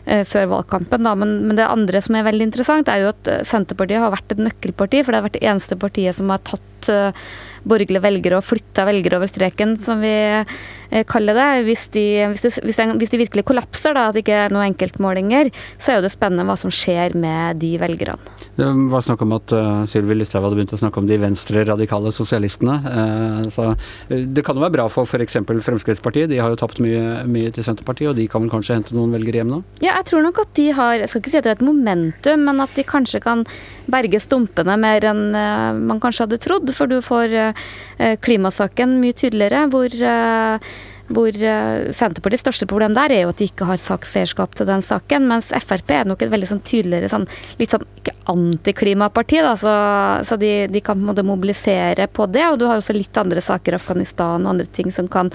før 0.06 0.50
valgkampen, 0.52 1.06
da. 1.08 1.16
Men, 1.18 1.38
men, 1.48 1.58
det 1.58 1.66
andre 1.66 2.02
som 2.06 2.18
er 2.18 2.28
veldig 2.28 2.50
interessant, 2.50 2.92
er 2.92 3.04
jo 3.04 3.12
at 3.14 3.30
Senterpartiet 3.50 4.04
har 4.04 4.14
vært 4.14 4.36
et 4.36 4.44
nøkkelparti, 4.46 5.02
for 5.02 5.12
det 5.12 5.20
har 5.20 5.26
vært 5.26 5.38
det 5.40 5.48
eneste 5.50 5.78
partiet 5.82 6.20
som 6.20 6.30
har 6.34 6.44
tatt 6.46 6.92
borgerlige 7.66 8.04
velgere 8.04 8.38
og 8.38 8.46
flytta 8.46 8.86
velgere 8.86 9.18
over 9.18 9.30
streken, 9.32 9.74
som 9.82 10.04
vi 10.04 10.14
eh, 10.92 11.06
kaller 11.08 11.38
det. 11.38 11.50
Hvis 11.70 11.88
de, 11.96 12.06
hvis 12.34 12.46
de, 12.46 12.54
hvis 12.66 12.80
de, 12.82 12.90
hvis 13.02 13.14
de 13.14 13.22
virkelig 13.26 13.46
kollapser, 13.48 13.96
da, 13.98 14.10
at 14.10 14.18
det 14.18 14.26
ikke 14.26 14.42
er 14.46 14.56
noen 14.56 14.72
enkeltmålinger, 14.72 15.52
så 15.80 15.94
er 15.94 16.00
jo 16.00 16.08
det 16.08 16.14
spennende 16.16 16.48
hva 16.48 16.58
som 16.60 16.74
skjer 16.74 17.18
med 17.20 17.62
de 17.64 17.76
velgerne. 17.82 18.20
Det 18.56 18.66
var 18.92 19.04
snakk 19.04 19.24
om 19.26 19.34
at 19.36 19.52
uh, 19.52 19.84
Sylvi 19.90 20.16
Listhaug 20.16 20.46
hadde 20.46 20.56
begynt 20.56 20.74
å 20.76 20.80
snakke 20.80 21.02
om 21.02 21.08
de 21.10 21.18
venstre-radikale 21.20 22.12
sosialistene. 22.16 22.76
Uh, 22.86 23.42
så 23.52 23.74
Det 24.08 24.46
kan 24.48 24.56
jo 24.56 24.64
være 24.64 24.76
bra 24.78 24.86
for 24.92 25.04
f.eks. 25.04 25.42
Fremskrittspartiet. 25.66 26.30
De 26.32 26.40
har 26.40 26.54
jo 26.54 26.60
tapt 26.62 26.80
mye, 26.84 27.26
mye, 27.28 27.52
til 27.56 27.66
Senterpartiet, 27.68 28.14
og 28.14 28.20
de 28.20 28.30
kan 28.32 28.46
vel 28.46 28.54
kanskje 28.54 28.78
hente 28.78 28.96
noen 28.96 29.12
velgere 29.16 29.42
hjem 29.42 29.52
nå? 29.52 29.62
Ja, 29.84 29.98
jeg 29.98 30.08
tror 30.12 30.24
nok 30.24 30.40
at 30.46 30.54
de 30.56 30.70
har 30.76 30.96
Jeg 31.02 31.12
skal 31.12 31.22
ikke 31.22 31.34
si 31.34 31.40
at 31.42 31.48
det 31.48 31.52
er 31.52 31.60
et 31.60 31.68
momentum, 31.68 32.48
men 32.48 32.64
at 32.64 32.80
de 32.80 32.88
kanskje 32.88 33.20
kan 33.26 33.44
berge 33.92 34.24
stumpene 34.24 34.80
mer 34.80 35.04
enn 35.12 35.26
uh, 35.36 35.76
man 35.76 36.00
kanskje 36.04 36.30
hadde 36.30 36.42
trodd. 36.46 36.72
For 36.76 36.92
du 36.92 37.02
får 37.04 37.34
klimasaken 38.24 38.98
mye 39.00 39.16
tydeligere, 39.16 39.66
hvor 39.72 39.94
hvor 41.14 41.30
eh, 41.30 41.92
Senterpartiets 41.94 42.46
største 42.46 42.68
problem 42.70 42.96
der 42.98 43.14
er 43.14 43.26
jo 43.26 43.32
at 43.34 43.42
de 43.42 43.48
ikke 43.50 43.68
har 43.70 43.82
sakseierskap 43.82 44.56
til 44.58 44.68
den 44.70 44.82
saken, 44.86 45.28
mens 45.30 45.52
Frp 45.54 45.92
er 45.94 46.10
nok 46.10 46.24
et 46.26 46.32
veldig 46.34 46.50
sånn 46.50 46.64
tydeligere 46.66 47.12
sånn, 47.12 47.28
litt 47.60 47.74
sånn 47.74 47.86
ikke 48.02 48.16
antiklimaparti, 48.32 49.40
da, 49.46 49.54
så, 49.60 49.74
så 50.26 50.38
de, 50.42 50.52
de, 50.72 50.82
kan 50.86 50.98
på 50.98 51.06
en 51.06 51.10
måte 51.12 51.26
mobilisere 51.26 52.08
på 52.10 52.28
det. 52.30 52.46
Og 52.52 52.60
du 52.62 52.68
har 52.70 52.82
også 52.82 52.96
litt 52.96 53.18
andre 53.18 53.42
saker, 53.46 53.78
Afghanistan 53.78 54.46
og 54.46 54.54
andre 54.56 54.68
ting, 54.78 54.92
som 54.94 55.10
kan 55.12 55.32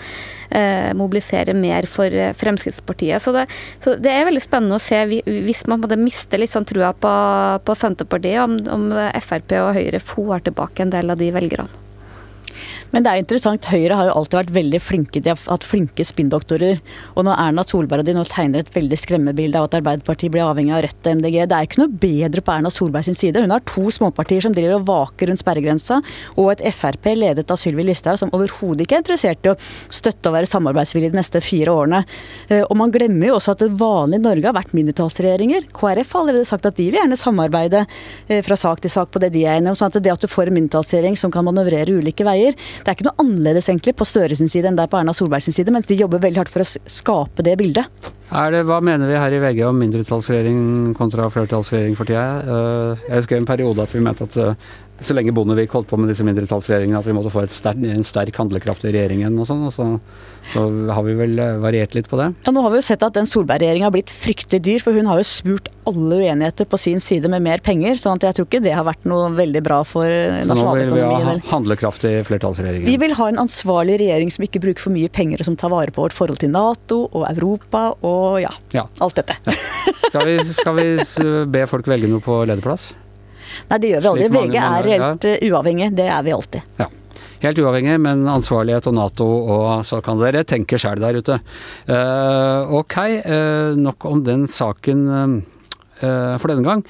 eh, 0.51 0.91
mobilisere 0.99 1.55
mer 1.59 1.87
for 1.91 2.11
eh, 2.11 2.33
Fremskrittspartiet. 2.39 3.23
Så 3.23 3.35
det, 3.37 3.47
så 3.83 3.95
det, 3.99 4.15
er 4.15 4.27
veldig 4.29 4.45
spennende 4.45 4.79
å 4.79 4.83
se 4.83 5.03
hvis 5.11 5.67
man 5.71 5.83
måtte 5.83 5.99
miste 6.01 6.41
litt 6.41 6.55
sånn 6.55 6.69
trua 6.69 6.93
på, 6.95 7.13
på 7.67 7.79
Senterpartiet, 7.79 8.43
om, 8.43 8.59
om 8.71 8.91
Frp 9.23 9.59
og 9.61 9.75
Høyre 9.79 10.03
får 10.03 10.51
tilbake 10.51 10.87
en 10.87 10.95
del 10.95 11.15
av 11.15 11.23
de 11.23 11.31
velgerne. 11.35 11.90
Men 12.91 13.05
det 13.05 13.11
er 13.13 13.23
interessant, 13.23 13.69
Høyre 13.71 13.97
har 13.99 14.09
jo 14.09 14.17
alltid 14.19 14.39
vært 14.39 14.55
veldig 14.57 14.81
flinke. 14.83 15.23
De 15.23 15.31
har 15.33 15.41
hatt 15.47 15.67
flinke 15.67 16.05
spinndoktorer. 16.07 16.81
Og 17.15 17.27
når 17.27 17.39
Erna 17.45 17.65
Solberg 17.67 18.03
og 18.03 18.09
de 18.09 18.15
nå 18.17 18.25
tegner 18.27 18.65
et 18.65 18.73
veldig 18.75 18.99
skremmebilde 18.99 19.61
av 19.61 19.69
at 19.69 19.77
Arbeiderpartiet 19.79 20.33
blir 20.35 20.47
avhengig 20.47 20.75
av 20.75 20.83
Rødt 20.87 21.07
og 21.07 21.21
MDG, 21.21 21.37
det 21.51 21.57
er 21.57 21.69
ikke 21.69 21.83
noe 21.83 22.01
bedre 22.03 22.45
på 22.45 22.55
Erna 22.55 22.73
Solberg 22.75 23.07
sin 23.07 23.19
side. 23.19 23.43
Hun 23.45 23.55
har 23.55 23.63
to 23.69 23.87
småpartier 23.95 24.43
som 24.45 24.57
driver 24.57 24.81
og 24.81 24.89
vaker 24.91 25.31
rundt 25.31 25.43
sperregrensa, 25.43 26.01
og 26.37 26.51
et 26.55 26.65
Frp 26.81 27.11
ledet 27.15 27.51
av 27.51 27.59
Sylvi 27.61 27.85
Listhaug 27.87 28.19
som 28.21 28.33
overhodet 28.37 28.87
ikke 28.87 28.99
er 28.99 29.05
interessert 29.05 29.47
i 29.47 29.53
å 29.53 29.57
støtte 29.93 30.31
og 30.31 30.37
være 30.39 30.51
samarbeidsvillig 30.51 31.13
de 31.13 31.21
neste 31.21 31.43
fire 31.45 31.75
årene. 31.75 32.03
Eh, 32.49 32.63
og 32.65 32.75
man 32.79 32.93
glemmer 32.95 33.31
jo 33.31 33.39
også 33.39 33.55
at 33.55 33.65
det 33.65 33.71
vanlige 33.79 34.25
Norge 34.25 34.51
har 34.51 34.57
vært 34.57 34.75
mindretallsregjeringer. 34.77 35.71
KrF 35.77 36.15
har 36.17 36.25
allerede 36.25 36.49
sagt 36.49 36.67
at 36.69 36.79
de 36.79 36.89
vil 36.91 36.99
gjerne 37.01 37.19
samarbeide 37.19 37.85
eh, 37.85 38.43
fra 38.47 38.59
sak 38.59 38.83
til 38.83 38.93
sak 38.93 39.13
på 39.15 39.23
det 39.23 39.33
de 39.35 39.45
er 39.47 39.59
enige 39.59 39.75
om. 39.75 39.79
sånn 39.79 39.93
at 39.93 40.03
det 40.03 40.15
at 40.15 40.23
du 40.23 40.31
får 40.31 40.51
en 40.51 40.59
mindretallsregjering 40.59 41.19
som 41.19 41.35
kan 41.35 41.47
manøvrere 41.47 41.99
ulike 42.01 42.27
veier, 42.27 42.57
det 42.81 42.89
er 42.89 42.97
ikke 42.97 43.09
noe 43.11 43.23
annerledes 43.23 43.69
egentlig 43.69 43.95
på 43.99 44.09
Støre 44.09 44.37
sin 44.39 44.51
side 44.53 44.71
enn 44.71 44.79
det 44.79 44.87
er 44.87 44.93
på 44.93 44.99
Erna 45.01 45.15
Solberg 45.17 45.45
sin 45.45 45.57
side, 45.57 45.73
mens 45.75 45.89
de 45.89 45.99
jobber 45.99 46.23
veldig 46.23 46.45
hardt 46.45 46.53
for 46.53 46.65
å 46.65 46.91
skape 46.91 47.45
det 47.47 47.59
bildet. 47.61 48.11
Det, 48.31 48.61
hva 48.69 48.79
mener 48.79 49.11
vi 49.11 49.19
her 49.19 49.35
i 49.35 49.41
VG 49.43 49.65
om 49.67 49.81
mindretallsregjering 49.83 50.93
kontra 50.99 51.27
flertallsregjering 51.35 51.97
for 51.99 52.07
tida? 52.07 52.27
Eh, 52.45 53.09
jeg 53.09 53.25
husker 53.25 53.41
en 53.41 53.49
periode 53.49 53.83
at 53.83 53.95
vi 53.97 54.03
mente 54.05 54.29
at 54.29 54.37
eh, 54.39 54.69
så 55.01 55.17
lenge 55.17 55.33
Bondevik 55.35 55.73
holdt 55.75 55.89
på 55.91 55.99
med 55.99 56.13
disse 56.13 56.25
mindretallsregjeringene, 56.29 57.01
at 57.01 57.09
vi 57.09 57.17
måtte 57.17 57.33
få 57.33 57.43
sterk, 57.51 57.81
en 57.83 58.07
sterk 58.07 58.37
handlekraft 58.39 58.85
i 58.87 58.93
regjeringen 58.95 59.39
og 59.41 59.49
sånn. 59.49 59.65
Og 59.67 59.75
så 59.75 59.89
så 60.51 60.65
har 60.91 61.05
vi 61.07 61.15
vel 61.15 61.39
eh, 61.39 61.59
variert 61.63 61.95
litt 61.95 62.09
på 62.11 62.19
det. 62.19 62.31
Ja, 62.47 62.53
Nå 62.55 62.65
har 62.65 62.73
vi 62.73 62.81
jo 62.81 62.87
sett 62.87 63.05
at 63.07 63.15
den 63.15 63.29
Solberg-regjeringa 63.29 63.87
har 63.87 63.95
blitt 63.95 64.11
fryktelig 64.11 64.63
dyr, 64.67 64.83
for 64.83 64.97
hun 64.97 65.07
har 65.07 65.21
jo 65.21 65.27
spurt 65.29 65.69
alle 65.89 66.21
uenigheter 66.25 66.67
på 66.71 66.79
sin 66.81 67.03
side 67.03 67.31
med 67.31 67.45
mer 67.45 67.63
penger. 67.65 67.99
sånn 68.01 68.19
at 68.19 68.27
jeg 68.29 68.39
tror 68.39 68.49
ikke 68.49 68.63
det 68.65 68.75
har 68.75 68.87
vært 68.87 69.07
noe 69.09 69.31
veldig 69.37 69.63
bra 69.67 69.81
for 69.87 70.07
nasjonaløkonomien. 70.07 70.91
Så 70.91 70.97
nå 70.97 71.13
vil 71.13 71.39
vi 71.39 71.47
ha 71.47 71.53
handlekraftig 71.53 72.13
flertallsregjering? 72.29 72.87
Vi 72.89 72.97
vil 73.05 73.15
ha 73.19 73.29
en 73.31 73.41
ansvarlig 73.45 74.01
regjering 74.03 74.35
som 74.35 74.47
ikke 74.47 74.63
bruker 74.65 74.87
for 74.89 74.95
mye 74.95 75.13
penger, 75.13 75.43
og 75.43 75.51
som 75.51 75.59
tar 75.61 75.73
vare 75.73 75.95
på 75.95 76.05
vårt 76.05 76.17
forhold 76.17 76.43
til 76.43 76.53
Nato 76.55 77.03
og 77.07 77.27
Europa 77.31 77.87
og 78.01 78.20
ja, 78.43 78.53
ja. 78.75 78.87
alt 78.99 79.21
dette. 79.21 79.37
Ja. 79.47 79.57
Skal, 80.11 80.27
vi, 80.27 80.39
skal 80.57 80.75
vi 80.75 80.87
be 81.47 81.67
folk 81.71 81.87
velge 81.87 82.09
noe 82.11 82.23
på 82.25 82.41
lederplass? 82.49 82.89
Nei, 83.71 83.79
det 83.79 83.93
gjør 83.93 84.03
vi 84.03 84.09
aldri. 84.11 84.31
VG 84.35 84.57
er 84.63 84.89
helt. 84.95 85.27
Eh, 85.29 85.45
uavhengig. 85.51 85.93
Det 85.99 86.09
er 86.11 86.25
vi 86.27 86.35
alltid. 86.35 86.73
Ja. 86.81 86.89
Helt 87.41 87.61
uavhengig, 87.63 87.95
men 88.05 88.27
ansvarlighet 88.29 88.91
og 88.91 88.97
Nato 88.99 89.27
og 89.55 89.87
så 89.89 90.03
kan 90.05 90.19
dere 90.21 90.43
tenke 90.49 90.77
sjæl 90.81 91.01
der 91.01 91.17
ute. 91.23 91.39
Uh, 91.89 92.75
ok, 92.83 92.97
uh, 93.25 93.79
nok 93.81 94.05
om 94.11 94.21
den 94.27 94.45
saken. 94.51 95.07
Uh, 96.01 96.39
for 96.41 96.49
denne 96.49 96.65
gang. 96.65 96.81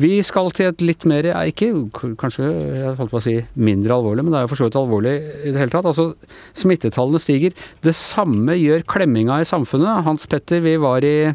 Vi 0.00 0.22
skal 0.24 0.48
til 0.56 0.70
et 0.70 0.80
litt 0.80 1.04
mer, 1.04 1.26
ikke 1.44 1.68
kanskje 2.16 2.46
jeg 2.48 2.94
holdt 2.96 3.12
på 3.12 3.20
å 3.20 3.24
si 3.24 3.34
mindre 3.60 3.98
alvorlig, 3.98 4.24
men 4.24 4.32
det 4.32 4.38
er 4.38 4.46
jo 4.46 4.52
for 4.54 4.62
så 4.62 4.68
vidt 4.70 4.78
alvorlig 4.80 5.14
i 5.20 5.52
det 5.52 5.60
hele 5.60 5.74
tatt. 5.74 5.88
Altså, 5.90 6.14
Smittetallene 6.56 7.20
stiger. 7.20 7.52
Det 7.84 7.92
samme 7.98 8.56
gjør 8.56 8.86
klemminga 8.88 9.42
i 9.42 9.48
samfunnet. 9.48 10.06
Hans 10.08 10.24
Petter, 10.32 10.64
vi 10.64 10.78
var 10.80 11.04
i 11.04 11.34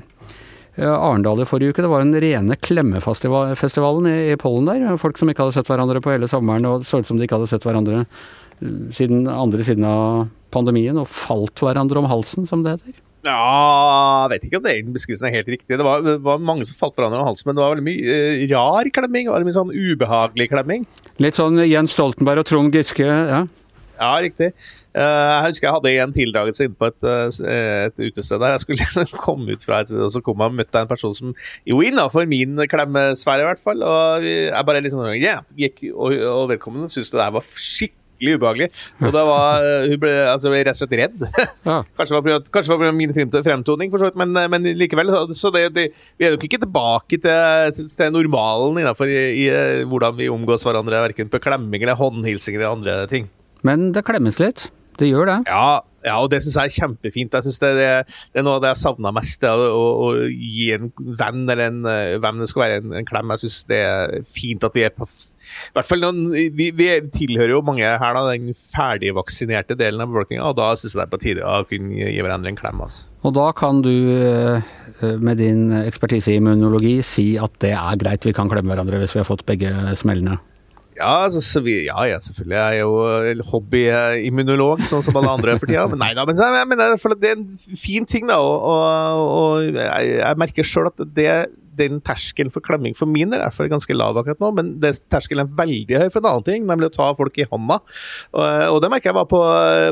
Arendal 0.80 1.44
i 1.44 1.48
forrige 1.50 1.76
uke. 1.76 1.84
Det 1.86 1.92
var 1.92 2.02
den 2.06 2.18
rene 2.24 2.58
klemmefestivalen 2.58 4.10
i, 4.10 4.18
i 4.34 4.40
Pollen 4.40 4.70
der. 4.70 4.98
Folk 5.02 5.20
som 5.20 5.30
ikke 5.30 5.46
hadde 5.46 5.60
sett 5.60 5.70
hverandre 5.70 6.02
på 6.02 6.14
hele 6.16 6.30
sommeren, 6.32 6.66
og 6.66 6.82
det 6.82 6.90
så 6.90 7.02
ut 7.04 7.10
som 7.10 7.20
de 7.20 7.28
ikke 7.28 7.38
hadde 7.38 7.52
sett 7.52 7.68
hverandre 7.68 8.06
siden 8.96 9.28
andre 9.32 9.64
siden 9.64 9.86
av 9.88 10.26
pandemien 10.52 10.98
og 11.00 11.08
falt 11.12 11.62
hverandre 11.64 12.02
om 12.02 12.10
halsen, 12.10 12.48
som 12.50 12.66
det 12.66 12.78
heter? 12.78 12.98
Ja, 13.28 14.24
jeg 14.24 14.32
vet 14.32 14.46
ikke 14.48 14.60
om 14.62 14.64
det 14.64 14.74
er 14.78 14.92
beskrivelsen 14.96 15.28
er 15.28 15.36
helt 15.42 15.50
riktig. 15.52 15.76
Det 15.76 15.84
var, 15.84 16.04
det 16.06 16.18
var, 16.24 16.40
mange 16.40 16.68
som 16.68 16.78
falt 16.80 16.96
hverandre 16.96 17.20
om 17.20 17.28
halsen, 17.28 17.50
men 17.50 17.58
det 17.58 17.64
var 17.66 17.74
veldig 17.74 17.88
mye 17.90 18.16
eh, 18.16 18.44
rar 18.54 18.92
klemming. 18.96 19.28
Det 19.28 19.34
var 19.34 19.48
mye 19.48 19.58
sånn 19.58 19.74
ubehagelig 19.76 20.48
klemming. 20.54 20.86
Litt 21.20 21.40
sånn 21.40 21.60
Jens 21.68 21.98
Stoltenberg 21.98 22.46
og 22.46 22.48
Trond 22.48 22.76
Giske, 22.76 23.04
ja? 23.04 23.44
Ja, 24.00 24.14
riktig. 24.24 24.54
Uh, 24.96 25.04
jeg 25.04 25.50
husker 25.50 25.68
jeg 25.68 25.76
hadde 25.76 25.92
en 26.06 26.14
tildragelse 26.16 26.70
inne 26.70 26.78
på 26.80 26.88
et, 26.88 27.00
uh, 27.04 27.50
et 27.90 27.98
utested 28.00 28.40
der. 28.40 28.54
Jeg 28.56 28.64
skulle 28.64 28.80
liksom 28.86 29.20
komme 29.20 29.52
ut 29.52 29.66
fra 29.68 29.82
et 29.84 29.92
sted, 29.92 30.00
og 30.06 30.14
så 30.16 30.24
kom 30.24 30.40
jeg 30.40 30.54
og 30.54 30.60
møtte 30.62 30.84
en 30.86 30.92
person 30.92 31.18
som 31.18 31.34
Jo, 31.68 31.82
innafor 31.84 32.24
min 32.32 32.56
klemmesfære, 32.72 33.44
i 33.44 33.50
hvert 33.50 33.64
fall. 33.64 33.84
Og 33.84 34.30
jeg 34.30 34.68
bare 34.72 34.86
liksom 34.86 35.04
yeah, 35.20 35.44
gikk, 35.60 35.90
og, 35.92 36.16
og 36.16 36.46
velkommen 36.54 36.88
syntes 36.88 37.12
det 37.12 37.20
der 37.20 37.36
var 37.36 37.52
skikkelig 37.52 37.99
skikkelig 38.20 38.38
ubehagelig. 38.40 38.70
Og 39.00 39.14
da 39.16 39.24
var 39.28 39.66
hun 39.88 40.00
ble, 40.02 40.14
altså, 40.28 40.52
rett 40.52 40.76
og 40.76 40.82
slett 40.84 40.98
redd. 41.00 41.28
Ja. 41.70 41.84
kanskje, 41.98 42.22
det 42.24 42.78
var, 42.80 42.94
min 42.96 43.12
fremtoning, 43.14 43.92
for 43.92 44.02
så 44.02 44.08
vidt, 44.10 44.18
men, 44.18 44.34
men 44.50 44.66
likevel. 44.80 45.12
Så 45.38 45.52
det, 45.54 45.68
det, 45.76 45.90
vi 46.18 46.26
er 46.26 46.34
nok 46.34 46.46
ikke 46.48 46.62
tilbake 46.64 47.20
til, 47.22 47.86
til 47.94 48.14
normalen 48.16 48.80
innenfor 48.82 49.12
i, 49.12 49.20
i, 49.44 49.46
hvordan 49.90 50.18
vi 50.18 50.32
omgås 50.32 50.66
hverandre, 50.66 51.04
verken 51.10 51.30
på 51.30 51.42
klemming 51.44 51.84
eller 51.84 52.00
håndhilsing 52.00 52.58
eller 52.58 52.74
andre 52.74 52.98
ting. 53.12 53.30
Men 53.68 53.92
det 53.94 54.06
klemmes 54.08 54.40
litt? 54.42 54.70
Det 55.00 55.08
gjør 55.10 55.32
det. 55.32 55.38
Ja, 55.48 55.80
ja, 56.06 56.16
og 56.24 56.30
det 56.32 56.40
syns 56.44 56.56
jeg 56.56 56.70
er 56.70 56.76
kjempefint. 56.76 57.34
Jeg 57.36 57.46
synes 57.46 57.60
det, 57.60 57.72
er, 57.84 58.06
det 58.32 58.40
er 58.40 58.46
noe 58.46 58.60
av 58.60 58.64
det 58.64 58.72
jeg 58.72 58.82
savna 58.84 59.12
mest. 59.16 59.42
Det, 59.44 59.50
å, 59.52 59.84
å, 60.06 60.12
gi 60.30 60.70
en 60.76 60.92
venn 60.96 61.44
eller 61.44 61.66
en, 61.66 61.82
hvem 62.24 62.44
det 62.44 62.50
skal 62.52 62.64
være, 62.66 62.80
en, 62.80 62.96
en 63.02 63.08
klem. 63.08 63.34
Jeg 63.36 63.44
syns 63.44 63.60
det 63.72 63.82
er 63.84 64.16
fint 64.30 64.64
at 64.68 64.78
vi 64.78 64.86
er 64.88 64.96
på 64.96 65.08
i 65.50 65.74
hvert 65.74 65.88
fall 65.88 66.04
noen, 66.04 66.28
vi, 66.30 66.70
vi, 66.76 66.88
tilhører 67.16 67.56
jo 67.56 67.62
mange 67.66 67.88
her 67.88 68.16
da, 68.16 68.22
den 68.30 68.54
ferdigvaksinerte 68.54 69.78
delen 69.80 70.04
av 70.04 70.12
befolkninga, 70.12 70.46
og 70.46 70.58
da 70.60 70.68
syns 70.78 70.94
jeg 70.94 71.00
det 71.00 71.06
er 71.06 71.14
på 71.14 71.22
tide 71.24 71.48
å 71.48 71.64
kunne 71.70 72.12
gi 72.12 72.20
hverandre 72.22 72.52
en 72.52 72.60
klem. 72.60 72.84
Altså. 72.86 73.08
Og 73.26 73.34
da 73.38 73.48
kan 73.58 73.82
du 73.86 73.94
eh, 74.14 74.76
med 75.18 75.42
din 75.42 75.72
ekspertise 75.80 76.36
i 76.36 76.38
immunologi 76.40 77.00
si 77.06 77.32
at 77.42 77.58
det 77.64 77.74
er 77.78 78.00
greit, 78.02 78.28
vi 78.28 78.36
kan 78.36 78.52
klemme 78.52 78.74
hverandre 78.74 79.02
hvis 79.02 79.16
vi 79.18 79.24
har 79.24 79.30
fått 79.30 79.48
begge 79.50 79.74
smellene? 80.00 80.38
Ja, 81.00 81.14
altså, 81.30 81.62
ja, 81.64 82.02
ja, 82.10 82.20
selvfølgelig. 82.20 82.58
Jeg 82.58 82.76
er 82.76 82.82
jo 82.84 83.46
hobbyimmunolog, 83.54 84.84
sånn 84.90 85.06
som 85.06 85.16
alle 85.20 85.32
andre 85.38 85.56
for 85.62 85.72
tida. 85.72 85.86
Men 85.88 86.02
nei 86.04 86.12
da, 86.18 86.26
men, 86.28 86.36
men 86.68 86.82
det 86.82 87.30
er 87.30 87.38
en 87.38 87.48
fin 87.80 88.08
ting, 88.10 88.28
da. 88.28 88.42
Og, 88.44 88.68
og, 88.68 89.24
og 89.40 89.70
jeg, 89.70 90.12
jeg, 90.18 90.40
merker 90.44 90.68
sjøl 90.68 90.90
at 90.92 91.04
det, 91.16 91.30
den 91.80 92.02
terskelen 92.04 92.52
for 92.52 92.66
klemming 92.66 92.98
for 93.00 93.08
min 93.08 93.32
del 93.32 93.46
er 93.46 93.72
ganske 93.72 93.96
lav 93.96 94.20
akkurat 94.20 94.42
nå, 94.44 94.52
men 94.58 94.74
det, 94.84 94.98
terskelen 95.12 95.46
er 95.46 95.56
veldig 95.56 96.04
høy 96.04 96.10
for 96.10 96.20
en 96.20 96.30
annen 96.34 96.48
ting, 96.50 96.68
nemlig 96.68 96.92
å 96.92 96.96
ta 96.98 97.10
folk 97.16 97.40
i 97.40 97.48
hånda. 97.48 97.80
Og, 98.36 98.44
og 98.76 98.82
det 98.84 98.92
merker 98.92 99.14
jeg 99.14 99.20
var, 99.22 99.30
på, 99.32 99.40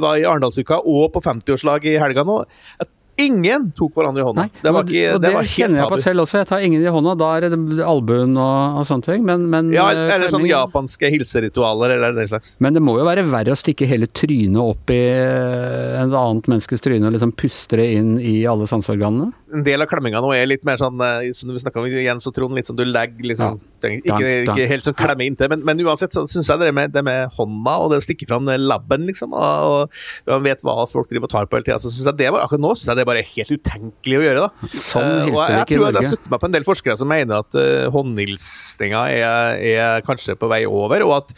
var 0.04 0.20
i 0.20 0.28
Arendalsuka 0.28 0.82
og 0.84 1.14
på 1.16 1.24
50-årslag 1.24 1.88
i 1.88 1.98
helga 2.04 2.28
nå. 2.28 2.42
At 2.84 2.92
Ingen 3.22 3.70
tok 3.78 3.96
hverandre 3.98 4.24
i 4.24 4.28
hånda. 4.28 4.48
Nei, 4.48 4.64
det 4.64 4.74
var 4.76 4.88
ikke, 4.88 5.06
og 5.16 5.22
det, 5.24 5.32
det 5.36 5.46
kjenner 5.54 5.82
jeg 5.84 5.92
på 5.94 6.02
selv 6.04 6.26
også. 6.26 6.42
Jeg 6.42 6.50
tar 6.52 6.66
ingen 6.66 6.84
i 6.84 6.92
hånda. 6.94 7.16
Da 7.18 7.30
er 7.38 7.48
det 7.48 7.86
albuen 7.86 8.36
og, 8.38 8.82
og 8.82 8.90
sånne 8.90 9.08
ting. 9.08 9.26
Men, 9.28 9.48
men, 9.54 9.72
ja, 9.76 9.88
eh, 9.94 10.16
eller 10.18 10.34
sånne 10.34 10.50
japanske 10.50 11.14
hilseritualer 11.14 11.96
eller 11.98 12.18
den 12.18 12.30
slags. 12.34 12.56
Men 12.64 12.78
det 12.78 12.84
må 12.86 12.98
jo 13.00 13.08
være 13.08 13.26
verre 13.30 13.54
å 13.54 13.60
stikke 13.60 13.90
hele 13.90 14.10
trynet 14.10 14.62
opp 14.62 14.94
i 14.94 15.02
et 15.08 16.08
en 16.08 16.16
annet 16.16 16.48
menneskes 16.52 16.84
tryne 16.84 17.08
og 17.08 17.16
liksom 17.16 17.34
puste 17.38 17.80
det 17.80 17.88
inn 17.98 18.16
i 18.20 18.40
alle 18.50 18.68
sanseorganene? 18.70 19.32
En 19.56 19.64
del 19.66 19.84
av 19.84 19.90
klemminga 19.92 20.22
nå 20.24 20.32
er 20.36 20.48
litt 20.50 20.66
mer 20.68 20.80
sånn, 20.80 21.00
eh, 21.04 21.32
som 21.36 21.54
vi 21.54 21.62
snakka 21.62 21.82
om 21.82 21.88
Jens 21.92 22.28
og 22.30 22.36
Trond, 22.36 22.56
litt 22.58 22.70
sånn 22.70 22.80
du 22.80 22.86
legger 22.88 23.32
liksom 23.32 23.58
ja. 23.58 23.68
Ikke, 23.86 24.32
ikke, 24.48 24.68
helt 24.72 24.86
sånn 24.86 24.98
klemme 24.98 25.28
inntil, 25.28 25.52
men, 25.52 25.64
men 25.68 25.84
uansett 25.86 26.16
så 26.16 26.26
syns 26.30 26.50
jeg 26.50 26.62
det 26.62 26.72
med, 26.76 26.94
det 26.96 27.04
med 27.06 27.34
hånda 27.38 27.76
og 27.84 27.92
det 27.92 28.02
å 28.02 28.06
stikke 28.06 28.28
fram 28.30 28.50
labben, 28.58 29.06
liksom, 29.10 29.36
og, 29.38 29.94
og 30.26 30.32
man 30.32 30.46
vet 30.48 30.64
hva 30.66 30.88
folk 30.90 31.10
driver 31.12 31.30
og 31.30 31.34
tar 31.34 31.50
på 31.50 31.60
hele 31.60 31.68
tida, 31.68 31.80
så 31.84 31.92
syns 31.92 32.10
jeg 32.10 32.20
det 32.22 32.32
var 32.34 32.46
akkurat 32.46 32.64
nå 32.64 32.74
synes 32.76 32.90
jeg 32.92 33.00
det 33.00 33.06
er 33.06 33.12
bare 33.12 33.26
helt 33.28 33.54
utenkelig 33.54 34.20
å 34.20 34.26
gjøre. 34.26 34.48
da. 34.48 34.72
Sånn 34.74 35.12
hilser 35.28 35.38
uh, 35.38 35.44
jeg, 35.44 35.58
jeg 35.58 35.70
tror 35.72 36.00
jeg 36.00 36.12
slutter 36.12 36.34
meg 36.34 36.44
på 36.44 36.50
en 36.50 36.58
del 36.58 36.68
forskere 36.68 37.00
som 37.00 37.12
mener 37.12 37.46
at 37.46 37.60
uh, 37.60 37.88
håndhilsninga 37.94 39.06
er, 39.14 39.62
er, 39.74 40.06
kanskje 40.08 40.38
på 40.40 40.50
vei 40.52 40.64
over, 40.70 41.06
og 41.08 41.16
at 41.22 41.36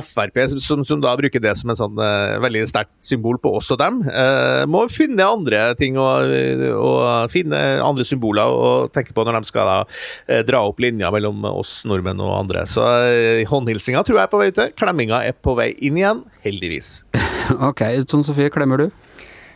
Frp, 0.00 0.38
som, 0.62 0.84
som, 0.86 1.00
da 1.02 1.12
bruker 1.18 1.42
det 1.42 1.52
som 1.58 1.72
en 1.72 1.78
sånn 1.78 2.00
uh, 2.00 2.38
veldig 2.42 2.64
sterkt 2.70 2.94
symbol 3.04 3.38
på 3.42 3.54
oss 3.58 3.70
og 3.74 3.80
dem, 3.82 4.00
uh, 4.06 4.64
må 4.70 4.84
finne 4.92 5.26
andre 5.26 5.64
ting 5.78 5.98
og, 6.00 6.32
og, 6.78 7.30
finne 7.32 7.60
andre 7.84 8.06
symboler 8.08 8.52
og 8.52 8.92
tenke 8.94 9.14
på 9.16 9.26
når 9.26 9.40
de 9.40 9.50
skal 9.50 9.68
da 9.68 9.78
uh, 9.84 10.40
dra 10.48 10.64
opp 10.68 10.82
linja 10.82 11.12
mellom 11.14 11.44
oss 11.52 11.82
nordmenn 11.88 12.22
og 12.22 12.34
andre. 12.38 12.64
Så 12.70 12.84
håndhilsinga 13.48 14.04
tror 14.06 14.20
jeg 14.20 14.26
er 14.28 14.32
på 14.32 14.42
vei 14.42 14.50
ute. 14.52 14.68
Klemminga 14.78 15.22
er 15.26 15.36
på 15.36 15.56
vei 15.58 15.72
inn 15.84 16.00
igjen, 16.00 16.24
heldigvis. 16.46 17.02
ok, 17.70 17.84
Tone 18.08 18.26
Sofie, 18.26 18.52
klemmer 18.52 18.86
du? 18.86 18.90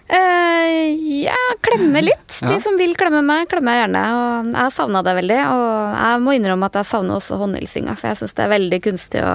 Uh, 0.07 0.93
ja, 1.26 1.46
klemme 1.65 2.03
litt. 2.05 2.39
De 2.41 2.57
som 2.63 2.77
vil 2.79 2.95
klemme 2.99 3.23
meg, 3.27 3.47
klemmer 3.51 3.77
jeg 3.77 3.85
gjerne. 3.85 4.03
Og 4.17 4.51
jeg 4.57 4.75
savna 4.77 5.03
det 5.07 5.15
veldig. 5.19 5.39
Og 5.53 5.97
jeg 5.97 6.23
må 6.25 6.35
innrømme 6.37 6.69
at 6.71 6.79
jeg 6.81 6.89
savner 6.91 7.19
også 7.19 7.39
håndhilsinga, 7.41 7.97
for 7.99 8.11
jeg 8.11 8.21
syns 8.21 8.37
det 8.37 8.45
er 8.45 8.53
veldig 8.53 8.81
kunstig 8.85 9.23
å 9.25 9.35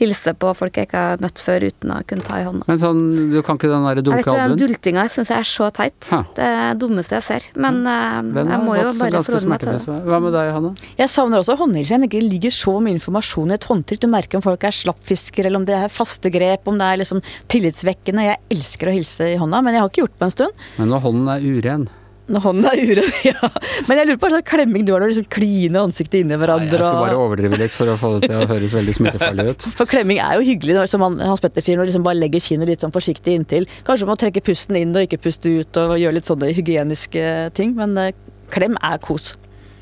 hilse 0.00 0.34
på 0.36 0.52
folk 0.58 0.78
jeg 0.78 0.88
ikke 0.88 1.04
har 1.08 1.22
møtt 1.24 1.42
før 1.42 1.66
uten 1.66 1.94
å 1.94 2.00
kunne 2.08 2.26
ta 2.26 2.40
i 2.40 2.46
hånda. 2.46 2.68
Men 2.70 2.82
sånn, 2.82 3.02
du 3.32 3.38
kan 3.46 3.60
ikke 3.60 3.70
den 3.72 3.86
der 3.88 4.02
dunke 4.06 4.22
albuen? 4.24 4.54
Den 4.56 4.62
dultinga 4.62 5.06
syns 5.12 5.32
jeg 5.32 5.44
er 5.44 5.50
så 5.50 5.70
teit. 5.74 6.10
Ha. 6.12 6.22
Det 6.36 6.46
er 6.46 6.56
det 6.74 6.80
dummeste 6.82 7.18
jeg 7.18 7.26
ser. 7.26 7.48
Men 7.58 7.82
uh, 7.86 8.20
jeg 8.22 8.60
må 8.64 8.78
jo 8.78 8.92
bare 9.00 9.22
forholde 9.26 9.52
meg 9.52 9.64
til 9.64 9.72
det. 9.74 9.98
Hva 10.06 10.20
med 10.22 10.36
deg, 10.36 10.52
Hanne? 10.56 10.72
Jeg 11.00 11.12
savner 11.12 11.42
også 11.42 11.58
håndhilsing. 11.60 12.06
Det 12.06 12.22
ligger 12.22 12.54
så 12.54 12.76
mye 12.82 12.96
informasjon 12.96 13.52
i 13.52 13.56
et 13.58 13.68
håndtrykk. 13.70 14.02
Du 14.04 14.08
merker 14.12 14.40
om 14.40 14.44
folk 14.44 14.66
er 14.66 14.74
slappfisker, 14.76 15.48
eller 15.48 15.62
om 15.62 15.68
det 15.68 15.76
er 15.78 15.92
faste 15.92 16.30
grep, 16.32 16.68
om 16.70 16.78
det 16.80 16.88
er 16.88 17.02
liksom 17.02 17.22
tillitsvekkende. 17.52 18.26
Jeg 18.26 18.42
elsker 18.56 18.90
å 18.90 18.96
hilse 18.96 19.30
i 19.32 19.38
hånda, 19.40 19.62
men 19.64 19.76
jeg 19.76 19.84
har 19.84 19.92
ikke 19.92 20.04
gjort 20.04 20.16
på 20.20 20.28
en 20.28 20.34
stund. 20.34 20.64
Men 20.80 20.92
når 20.92 21.04
hånden 21.06 21.30
er 21.32 21.46
uren? 21.56 21.88
Når 22.26 22.42
hånden 22.42 22.64
er 22.66 22.80
uren, 22.82 23.10
ja. 23.28 23.48
Men 23.86 24.00
jeg 24.00 24.08
lurer 24.08 24.18
på 24.18 24.26
hva 24.26 24.32
slags 24.34 24.50
klemming 24.50 24.86
du 24.86 24.90
har 24.92 25.02
når 25.02 25.12
du 25.12 25.14
liksom 25.14 25.28
kliner 25.30 25.84
ansiktet 25.86 26.18
inni 26.24 26.38
hverandre. 26.40 26.66
Nei, 26.66 26.80
jeg 26.80 26.88
skulle 26.88 27.04
bare 27.04 27.20
overdrive 27.22 27.60
litt 27.60 27.74
for 27.74 27.92
å 27.92 27.94
få 28.00 28.10
det 28.16 28.30
til 28.32 28.40
å 28.40 28.48
høres 28.50 28.74
veldig 28.74 28.94
smittefarlig 28.98 29.46
ut. 29.52 29.66
For 29.78 29.90
klemming 29.92 30.18
er 30.24 30.40
jo 30.40 30.46
hyggelig, 30.48 30.88
som 30.90 31.06
Hans 31.06 31.44
Petter 31.44 31.62
sier, 31.62 31.78
når 31.78 31.86
du 31.86 31.92
liksom 31.92 32.06
bare 32.06 32.18
legger 32.18 32.42
kinnet 32.42 32.72
litt 32.72 32.82
sånn 32.82 32.94
forsiktig 32.94 33.38
inntil. 33.38 33.68
Kanskje 33.86 34.10
må 34.10 34.18
trekke 34.18 34.42
pusten 34.42 34.78
inn 34.80 34.96
og 34.98 35.06
ikke 35.06 35.22
puste 35.28 35.54
ut 35.60 35.82
og 35.84 35.94
gjøre 36.02 36.18
litt 36.18 36.30
sånne 36.30 36.50
hygieniske 36.56 37.26
ting, 37.54 37.76
men 37.78 37.94
eh, 38.02 38.14
klem 38.50 38.74
er 38.82 38.98
kos. 39.06 39.36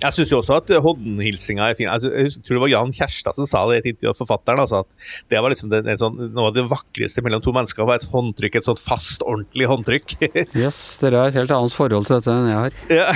Jeg 0.04 0.16
syns 0.18 0.32
jo 0.32 0.40
også 0.42 0.58
at 0.60 0.72
håndhilsinga 0.84 1.68
er 1.70 1.78
fin. 1.78 1.88
Altså, 1.88 2.10
jeg 2.12 2.34
tror 2.44 2.58
det 2.58 2.62
var 2.66 2.72
Jan 2.74 2.92
Kjærstad 2.94 3.38
som 3.38 3.48
sa 3.48 3.62
det 3.70 3.78
i 3.78 3.80
et 3.82 3.88
intervju, 3.94 4.14
forfatteren. 4.20 4.60
Altså, 4.60 4.82
at 4.84 5.30
det 5.32 5.40
var 5.40 5.52
liksom 5.52 5.72
det, 5.72 5.82
sånn, 6.00 6.18
noe 6.36 6.50
av 6.50 6.56
det 6.56 6.66
vakreste 6.70 7.24
mellom 7.24 7.42
to 7.44 7.54
mennesker, 7.56 7.86
var 7.88 8.00
et 8.00 8.08
håndtrykk, 8.12 8.58
et 8.60 8.68
sånt 8.68 8.82
fast, 8.82 9.24
ordentlig 9.24 9.68
håndtrykk. 9.70 10.16
yes, 10.62 10.80
dere 11.00 11.22
har 11.22 11.32
et 11.32 11.38
helt 11.40 11.54
annet 11.56 11.76
forhold 11.76 12.08
til 12.08 12.18
dette 12.18 12.34
enn 12.34 12.50
jeg 12.50 12.60
har. 12.60 12.78
Ja, 12.92 13.06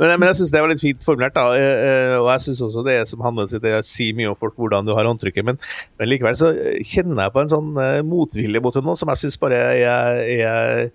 men, 0.00 0.14
men, 0.18 0.28
jeg 0.30 0.40
syns 0.40 0.54
det 0.54 0.64
var 0.64 0.72
litt 0.72 0.84
fint 0.84 1.06
formulert, 1.06 1.36
da. 1.36 1.46
Eh, 1.58 1.86
eh, 1.86 2.16
og 2.18 2.30
jeg 2.34 2.46
syns 2.48 2.64
også 2.68 2.86
det 2.88 2.98
som 3.10 3.24
handler 3.26 3.48
i 3.52 3.62
det 3.62 3.78
sier 3.88 4.16
mye 4.16 4.32
om 4.32 4.38
folk 4.38 4.56
hvordan 4.58 4.88
du 4.88 4.94
har 4.96 5.08
håndtrykket, 5.08 5.46
men, 5.46 5.60
men, 6.00 6.10
likevel 6.10 6.38
så 6.38 6.52
kjenner 6.80 7.26
jeg 7.26 7.34
på 7.34 7.42
en 7.42 7.52
sånn 7.52 7.72
uh, 7.76 8.00
motvilje 8.06 8.62
mot 8.62 8.74
henne 8.76 8.90
nå, 8.90 8.96
som 8.98 9.12
jeg 9.12 9.24
syns 9.24 9.38
bare 9.42 9.60
er, 9.76 10.22
er 10.32 10.88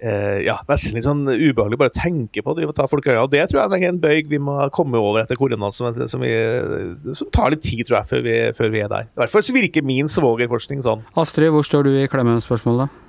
eh, 0.00 0.42
ja, 0.46 0.58
nesten 0.68 0.98
litt 0.98 1.06
sånn 1.06 1.24
ubehagelig 1.26 1.78
bare 1.80 1.92
å 1.92 1.96
tenke 1.96 2.44
på 2.44 2.56
det. 2.56 2.68
Ta 2.76 2.88
folk 2.90 3.06
i 3.08 3.16
og 3.16 3.30
Det 3.32 3.44
tror 3.50 3.62
jeg 3.62 3.82
er 3.82 3.88
en 3.92 4.02
bøyg 4.02 4.30
vi 4.30 4.40
må 4.42 4.58
komme 4.74 5.00
over 5.00 5.22
etter 5.22 5.38
koronaen, 5.38 5.74
som, 5.74 5.96
som, 6.10 6.26
som, 7.12 7.32
tar 7.34 7.54
litt 7.54 7.64
tid, 7.66 7.86
tror 7.88 8.00
jeg, 8.00 8.10
før 8.12 8.24
vi, 8.26 8.36
før 8.58 8.72
vi 8.74 8.84
er 8.84 8.92
der. 8.92 9.10
I 9.10 9.22
hvert 9.22 9.34
fall 9.34 9.46
så 9.46 9.56
virker 9.56 9.86
min 9.86 10.10
svogerforskning 10.10 10.84
sånn. 10.86 11.04
Astrid, 11.16 11.52
hvor 11.54 11.66
står 11.66 11.88
du 11.88 11.92
i 11.96 12.08
klemmespørsmålet? 12.12 13.02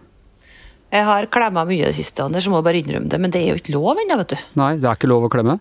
Jeg 0.88 1.04
har 1.04 1.28
klemma 1.28 1.66
mye 1.68 1.84
i 1.84 1.90
det 1.90 1.98
siste, 1.98 2.24
Anders, 2.24 2.46
så 2.48 2.52
må 2.54 2.62
bare 2.64 2.80
innrømme 2.80 3.12
det. 3.12 3.20
Men 3.20 3.34
det 3.34 3.42
er 3.44 3.52
jo 3.52 3.60
ikke 3.60 3.76
lov 3.76 4.00
ennå, 4.00 4.22
vet 4.22 4.38
du. 4.38 4.38
Nei, 4.60 4.76
det 4.80 4.88
er 4.88 5.00
ikke 5.00 5.12
lov 5.12 5.28
å 5.28 5.32
klemme? 5.32 5.58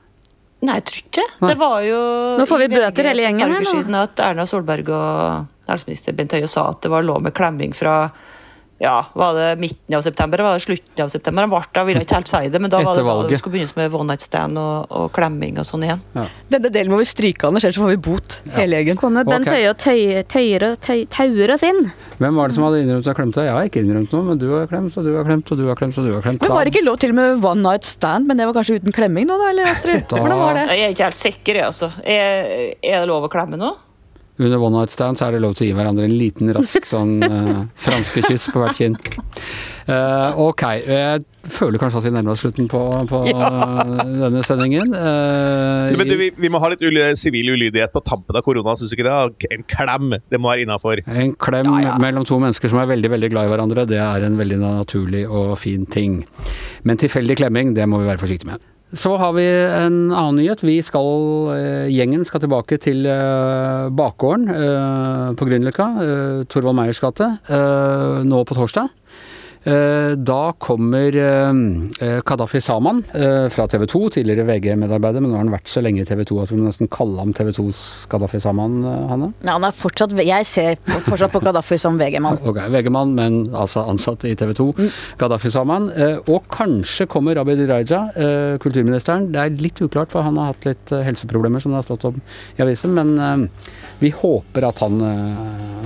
Nei, 0.65 0.79
jeg 0.79 0.87
tror 0.89 1.01
ikke 1.03 1.25
det. 1.25 1.49
Det 1.51 1.57
var 1.61 1.81
jo 1.85 1.99
Nå 2.39 2.47
får 2.49 2.63
vi 2.63 2.69
bøter 2.73 3.11
hele 3.11 3.27
gjengen 3.27 3.57
her, 3.57 3.67
nå. 3.67 4.05
At 4.07 4.23
Erna 4.25 4.47
Solberg 4.49 4.89
og 4.95 5.69
helseminister 5.69 6.15
Bent 6.17 6.37
Høie 6.37 6.49
sa 6.51 6.69
at 6.71 6.81
det 6.87 6.93
var 6.93 7.05
lov 7.05 7.25
med 7.27 7.35
klemming 7.37 7.75
fra 7.77 8.07
ja, 8.79 9.07
var 9.17 9.35
det 9.35 9.57
midten 9.57 9.97
av 9.97 10.03
september 10.05 10.39
var 10.45 10.53
det 10.59 10.61
slutten 10.61 11.05
av 11.05 11.09
september? 11.09 11.47
Han 11.47 11.53
ble 11.53 11.61
da, 11.73 11.85
ville 11.89 12.03
ikke 12.05 12.19
helt 12.19 12.29
si 12.29 12.43
det, 12.53 12.61
men 12.61 12.73
da 12.73 12.83
var 12.85 12.99
det 12.99 13.05
da 13.07 13.15
det 13.31 13.39
skulle 13.41 13.57
begynnes 13.57 13.73
med 13.79 13.95
one 13.97 14.11
night 14.13 14.25
stand 14.25 14.61
og, 14.61 14.91
og 14.93 15.07
klemming 15.17 15.57
og 15.63 15.65
sånn 15.65 15.87
igjen. 15.87 16.03
Ja. 16.13 16.27
Denne 16.53 16.73
delen 16.75 16.93
må 16.93 16.99
vi 17.01 17.07
stryke, 17.09 17.49
Anders, 17.49 17.65
ellers 17.65 17.81
får 17.81 17.95
vi 17.95 18.01
bot 18.05 18.37
ja. 18.45 18.53
hele 18.59 18.83
gjengen. 18.83 19.01
Kommer 19.01 19.25
Bent 19.25 19.49
Høie 19.49 19.71
og 19.73 19.81
tøyer, 19.81 20.67
og 20.69 20.91
tauer 21.15 21.55
oss 21.57 21.65
inn. 21.65 21.81
Hvem 22.21 22.43
var 22.43 22.53
det 22.53 22.59
som 22.59 22.67
hadde 22.69 22.83
innrømt 22.85 23.09
å 23.09 23.15
ha 23.15 23.17
klemt 23.17 23.39
deg? 23.39 23.49
Jeg 23.49 23.57
har 23.57 23.71
ikke 23.71 23.85
innrømt 23.87 24.13
noe, 24.13 24.29
men 24.29 24.45
du 24.45 24.47
har 24.53 24.69
klemt, 24.69 25.01
og 25.01 25.09
du 25.09 25.11
har 25.17 25.27
klemt, 25.31 25.55
og 25.55 25.63
du 25.63 25.65
har 25.71 25.81
klemt, 25.81 26.03
og 26.03 26.11
du 26.11 26.13
har 26.13 26.29
klemt. 26.29 26.45
Men 26.45 26.57
Var 26.59 26.69
det 26.69 26.75
ikke 26.75 26.85
lov 26.85 27.01
til 27.01 27.17
og 27.17 27.21
med 27.23 27.49
one 27.49 27.65
night 27.65 27.89
stand, 27.89 28.29
men 28.29 28.37
det 28.37 28.51
var 28.51 28.61
kanskje 28.61 28.81
uten 28.83 28.97
klemming 28.97 29.31
nå, 29.31 29.41
da? 29.41 29.51
Eller, 29.55 29.73
Hvordan 30.13 30.45
var 30.45 30.61
det? 30.61 30.69
Jeg 30.77 30.91
er 30.91 30.97
ikke 30.99 31.09
helt 31.09 31.23
sikker, 31.23 31.63
jeg, 31.63 31.73
altså. 31.73 31.91
Er, 32.05 32.77
er 32.77 33.01
det 33.01 33.09
lov 33.09 33.25
å 33.25 33.33
klemme 33.33 33.57
nå? 33.61 33.73
Under 34.39 34.59
one 34.61 34.77
night 34.77 34.93
stand 34.93 35.19
så 35.19 35.29
er 35.29 35.37
det 35.37 35.45
lov 35.45 35.55
til 35.57 35.67
å 35.67 35.71
gi 35.71 35.77
hverandre 35.77 36.05
en 36.09 36.17
liten, 36.17 36.51
rask 36.57 36.85
sånn 36.89 37.17
uh, 37.25 37.65
franske 37.87 38.25
kyss 38.27 38.51
på 38.53 38.61
hvert 38.63 38.77
kinn. 38.77 38.99
Uh, 39.87 40.37
ok, 40.43 40.63
jeg 40.83 41.23
føler 41.55 41.79
kanskje 41.81 42.01
at 42.01 42.07
vi 42.09 42.13
nærmer 42.17 42.35
oss 42.35 42.43
slutten 42.43 42.67
på, 42.69 42.81
på 43.07 43.21
ja. 43.31 43.51
denne 44.03 44.43
sendingen. 44.47 44.93
Uh, 44.93 45.95
Men 45.97 46.11
du, 46.11 46.17
vi, 46.21 46.31
vi, 46.37 46.51
må 46.53 46.61
ha 46.63 46.73
litt 46.73 46.85
sivil 47.21 47.55
ulydighet 47.55 47.95
på 47.95 48.03
tampen 48.05 48.37
av 48.37 48.45
korona, 48.45 48.77
syns 48.77 48.93
du 48.93 48.99
ikke 48.99 49.09
det? 49.09 49.51
En 49.57 49.67
klem, 49.71 50.17
det 50.19 50.43
må 50.43 50.53
være 50.53 50.67
innafor. 50.67 51.05
En 51.07 51.35
klem 51.41 51.71
ja, 51.73 51.83
ja. 51.89 51.99
mellom 52.03 52.27
to 52.29 52.41
mennesker 52.43 52.73
som 52.73 52.83
er 52.83 52.93
veldig 52.93 53.15
veldig 53.17 53.33
glad 53.33 53.49
i 53.49 53.55
hverandre, 53.55 53.89
det 53.89 54.03
er 54.03 54.27
en 54.27 54.41
veldig 54.41 54.61
naturlig 54.65 55.27
og 55.31 55.55
fin 55.63 55.87
ting. 55.89 56.25
Men 56.85 57.01
tilfeldig 57.01 57.39
klemming, 57.39 57.77
det 57.79 57.89
må 57.89 58.03
vi 58.03 58.11
være 58.11 58.27
forsiktige 58.27 58.53
med. 58.53 58.73
Så 58.95 59.17
har 59.19 59.33
vi 59.35 59.45
en 59.67 60.13
annen 60.15 60.37
nyhet. 60.39 60.63
Vi 60.63 60.79
skal, 60.83 61.09
eh, 61.57 61.89
Gjengen 61.91 62.25
skal 62.25 62.41
tilbake 62.41 62.79
til 62.79 63.03
eh, 63.07 63.89
bakgården 63.91 64.47
eh, 64.47 65.33
på 65.35 65.49
Grünerløkka, 65.49 66.47
Torvald 66.47 66.79
Meyers 66.79 67.01
gate, 67.03 67.27
nå 68.23 68.45
på 68.47 68.55
torsdag. 68.55 68.93
Eh, 69.67 70.13
da 70.17 70.53
kommer 70.59 71.17
eh, 71.17 72.21
Kadafi 72.23 72.61
Saman 72.61 73.03
eh, 73.15 73.49
fra 73.51 73.67
TV 73.67 73.87
2, 73.91 74.01
tidligere 74.15 74.45
VG-medarbeider, 74.47 75.19
men 75.19 75.33
nå 75.33 75.35
har 75.35 75.43
han 75.43 75.51
vært 75.57 75.73
så 75.73 75.83
lenge 75.83 76.05
i 76.05 76.07
TV 76.07 76.23
2 76.29 76.39
at 76.45 76.53
vi 76.53 76.59
må 76.61 76.69
nesten 76.69 76.91
kalle 76.93 77.19
ham 77.19 77.33
TV 77.35 77.51
2s 77.57 77.81
Kadafi 78.13 78.39
Saman, 78.45 78.77
Hanne? 79.11 79.33
Ja, 79.43 79.57
han 79.57 79.67
er 79.67 79.75
fortsatt, 79.75 80.15
jeg 80.23 80.47
ser 80.47 80.79
fortsatt 81.09 81.35
på 81.35 81.43
Kadafi 81.43 81.81
som 81.83 81.99
VG-mann. 81.99 82.39
Ok, 82.47 82.61
VG-mann, 82.71 83.17
men 83.19 83.41
altså 83.59 83.83
ansatt 83.91 84.23
i 84.29 84.37
TV 84.39 84.53
2. 84.55 84.69
Mm. 84.79 84.93
Kadafi 85.19 85.51
Saman. 85.51 85.91
Og 86.31 86.47
kanskje 86.53 87.09
kommer 87.11 87.41
Abid 87.41 87.65
Raja, 87.67 88.05
kulturministeren. 88.63 89.33
Det 89.35 89.43
er 89.43 89.59
litt 89.59 89.83
uklart, 89.83 90.13
for 90.15 90.23
han 90.23 90.39
har 90.39 90.53
hatt 90.53 90.69
litt 90.69 90.95
helseproblemer 90.95 91.63
som 91.63 91.75
det 91.75 91.81
har 91.81 91.89
stått 91.89 92.07
om 92.13 92.21
i 92.55 92.63
avisen. 92.63 92.95
men 92.95 93.51
vi 93.99 94.13
håper 94.13 94.69
at 94.69 94.81
han 94.85 95.01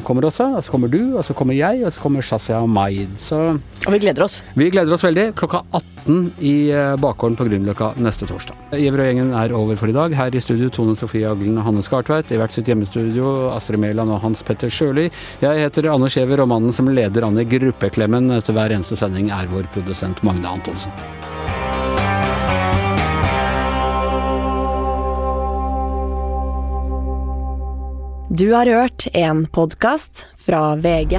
kommer 0.05 0.29
også. 0.29 0.51
Og 0.59 0.65
så 0.67 0.75
kommer 0.75 0.93
du, 0.93 1.01
og 1.17 1.25
så 1.25 1.37
kommer 1.39 1.57
jeg, 1.57 1.85
og 1.87 1.95
så 1.95 2.05
kommer 2.05 2.27
Shazia 2.27 2.61
Maid. 2.67 3.17
Så 3.23 3.41
Og 3.87 3.95
vi 3.95 4.01
gleder 4.03 4.27
oss. 4.27 4.43
Vi 4.55 4.69
gleder 4.71 4.93
oss 4.93 5.05
veldig. 5.05 5.31
Klokka 5.41 5.63
18 5.73 6.33
i 6.45 6.55
eh, 6.69 6.97
bakgården 7.01 7.37
på 7.39 7.47
Grünerløkka 7.49 7.95
neste 8.05 8.29
torsdag. 8.29 8.59
Giæver 8.77 9.01
og 9.01 9.09
gjengen 9.09 9.33
er 9.41 9.55
over 9.57 9.81
for 9.81 9.89
i 9.89 9.97
dag. 9.97 10.17
Her 10.17 10.37
i 10.37 10.43
studio 10.45 10.69
Tone 10.75 10.97
Sofie 11.01 11.29
Aglen 11.29 11.57
og 11.57 11.65
Hanne 11.65 11.85
Skartveit. 11.85 12.29
I 12.29 12.41
hvert 12.41 12.53
sitt 12.53 12.69
hjemmestudio 12.69 13.49
Astrid 13.55 13.81
Mæland 13.81 14.13
og 14.13 14.21
Hans 14.27 14.45
Petter 14.45 14.73
Sjøli. 14.73 15.09
Jeg 15.41 15.65
heter 15.65 15.89
Anders 15.95 16.19
Giæver, 16.19 16.45
og 16.45 16.53
mannen 16.53 16.77
som 16.77 16.93
leder 16.93 17.25
an 17.25 17.41
i 17.41 17.49
gruppeklemmen 17.49 18.37
etter 18.37 18.57
hver 18.57 18.77
eneste 18.77 19.01
sending, 19.01 19.33
er 19.33 19.49
vår 19.49 19.71
produsent 19.73 20.21
Magne 20.29 20.53
Antonsen. 20.59 20.93
Du 28.31 28.53
har 28.53 28.67
hørt 28.67 29.09
en 29.13 29.47
podkast 29.47 30.29
fra 30.39 30.77
VG. 30.77 31.19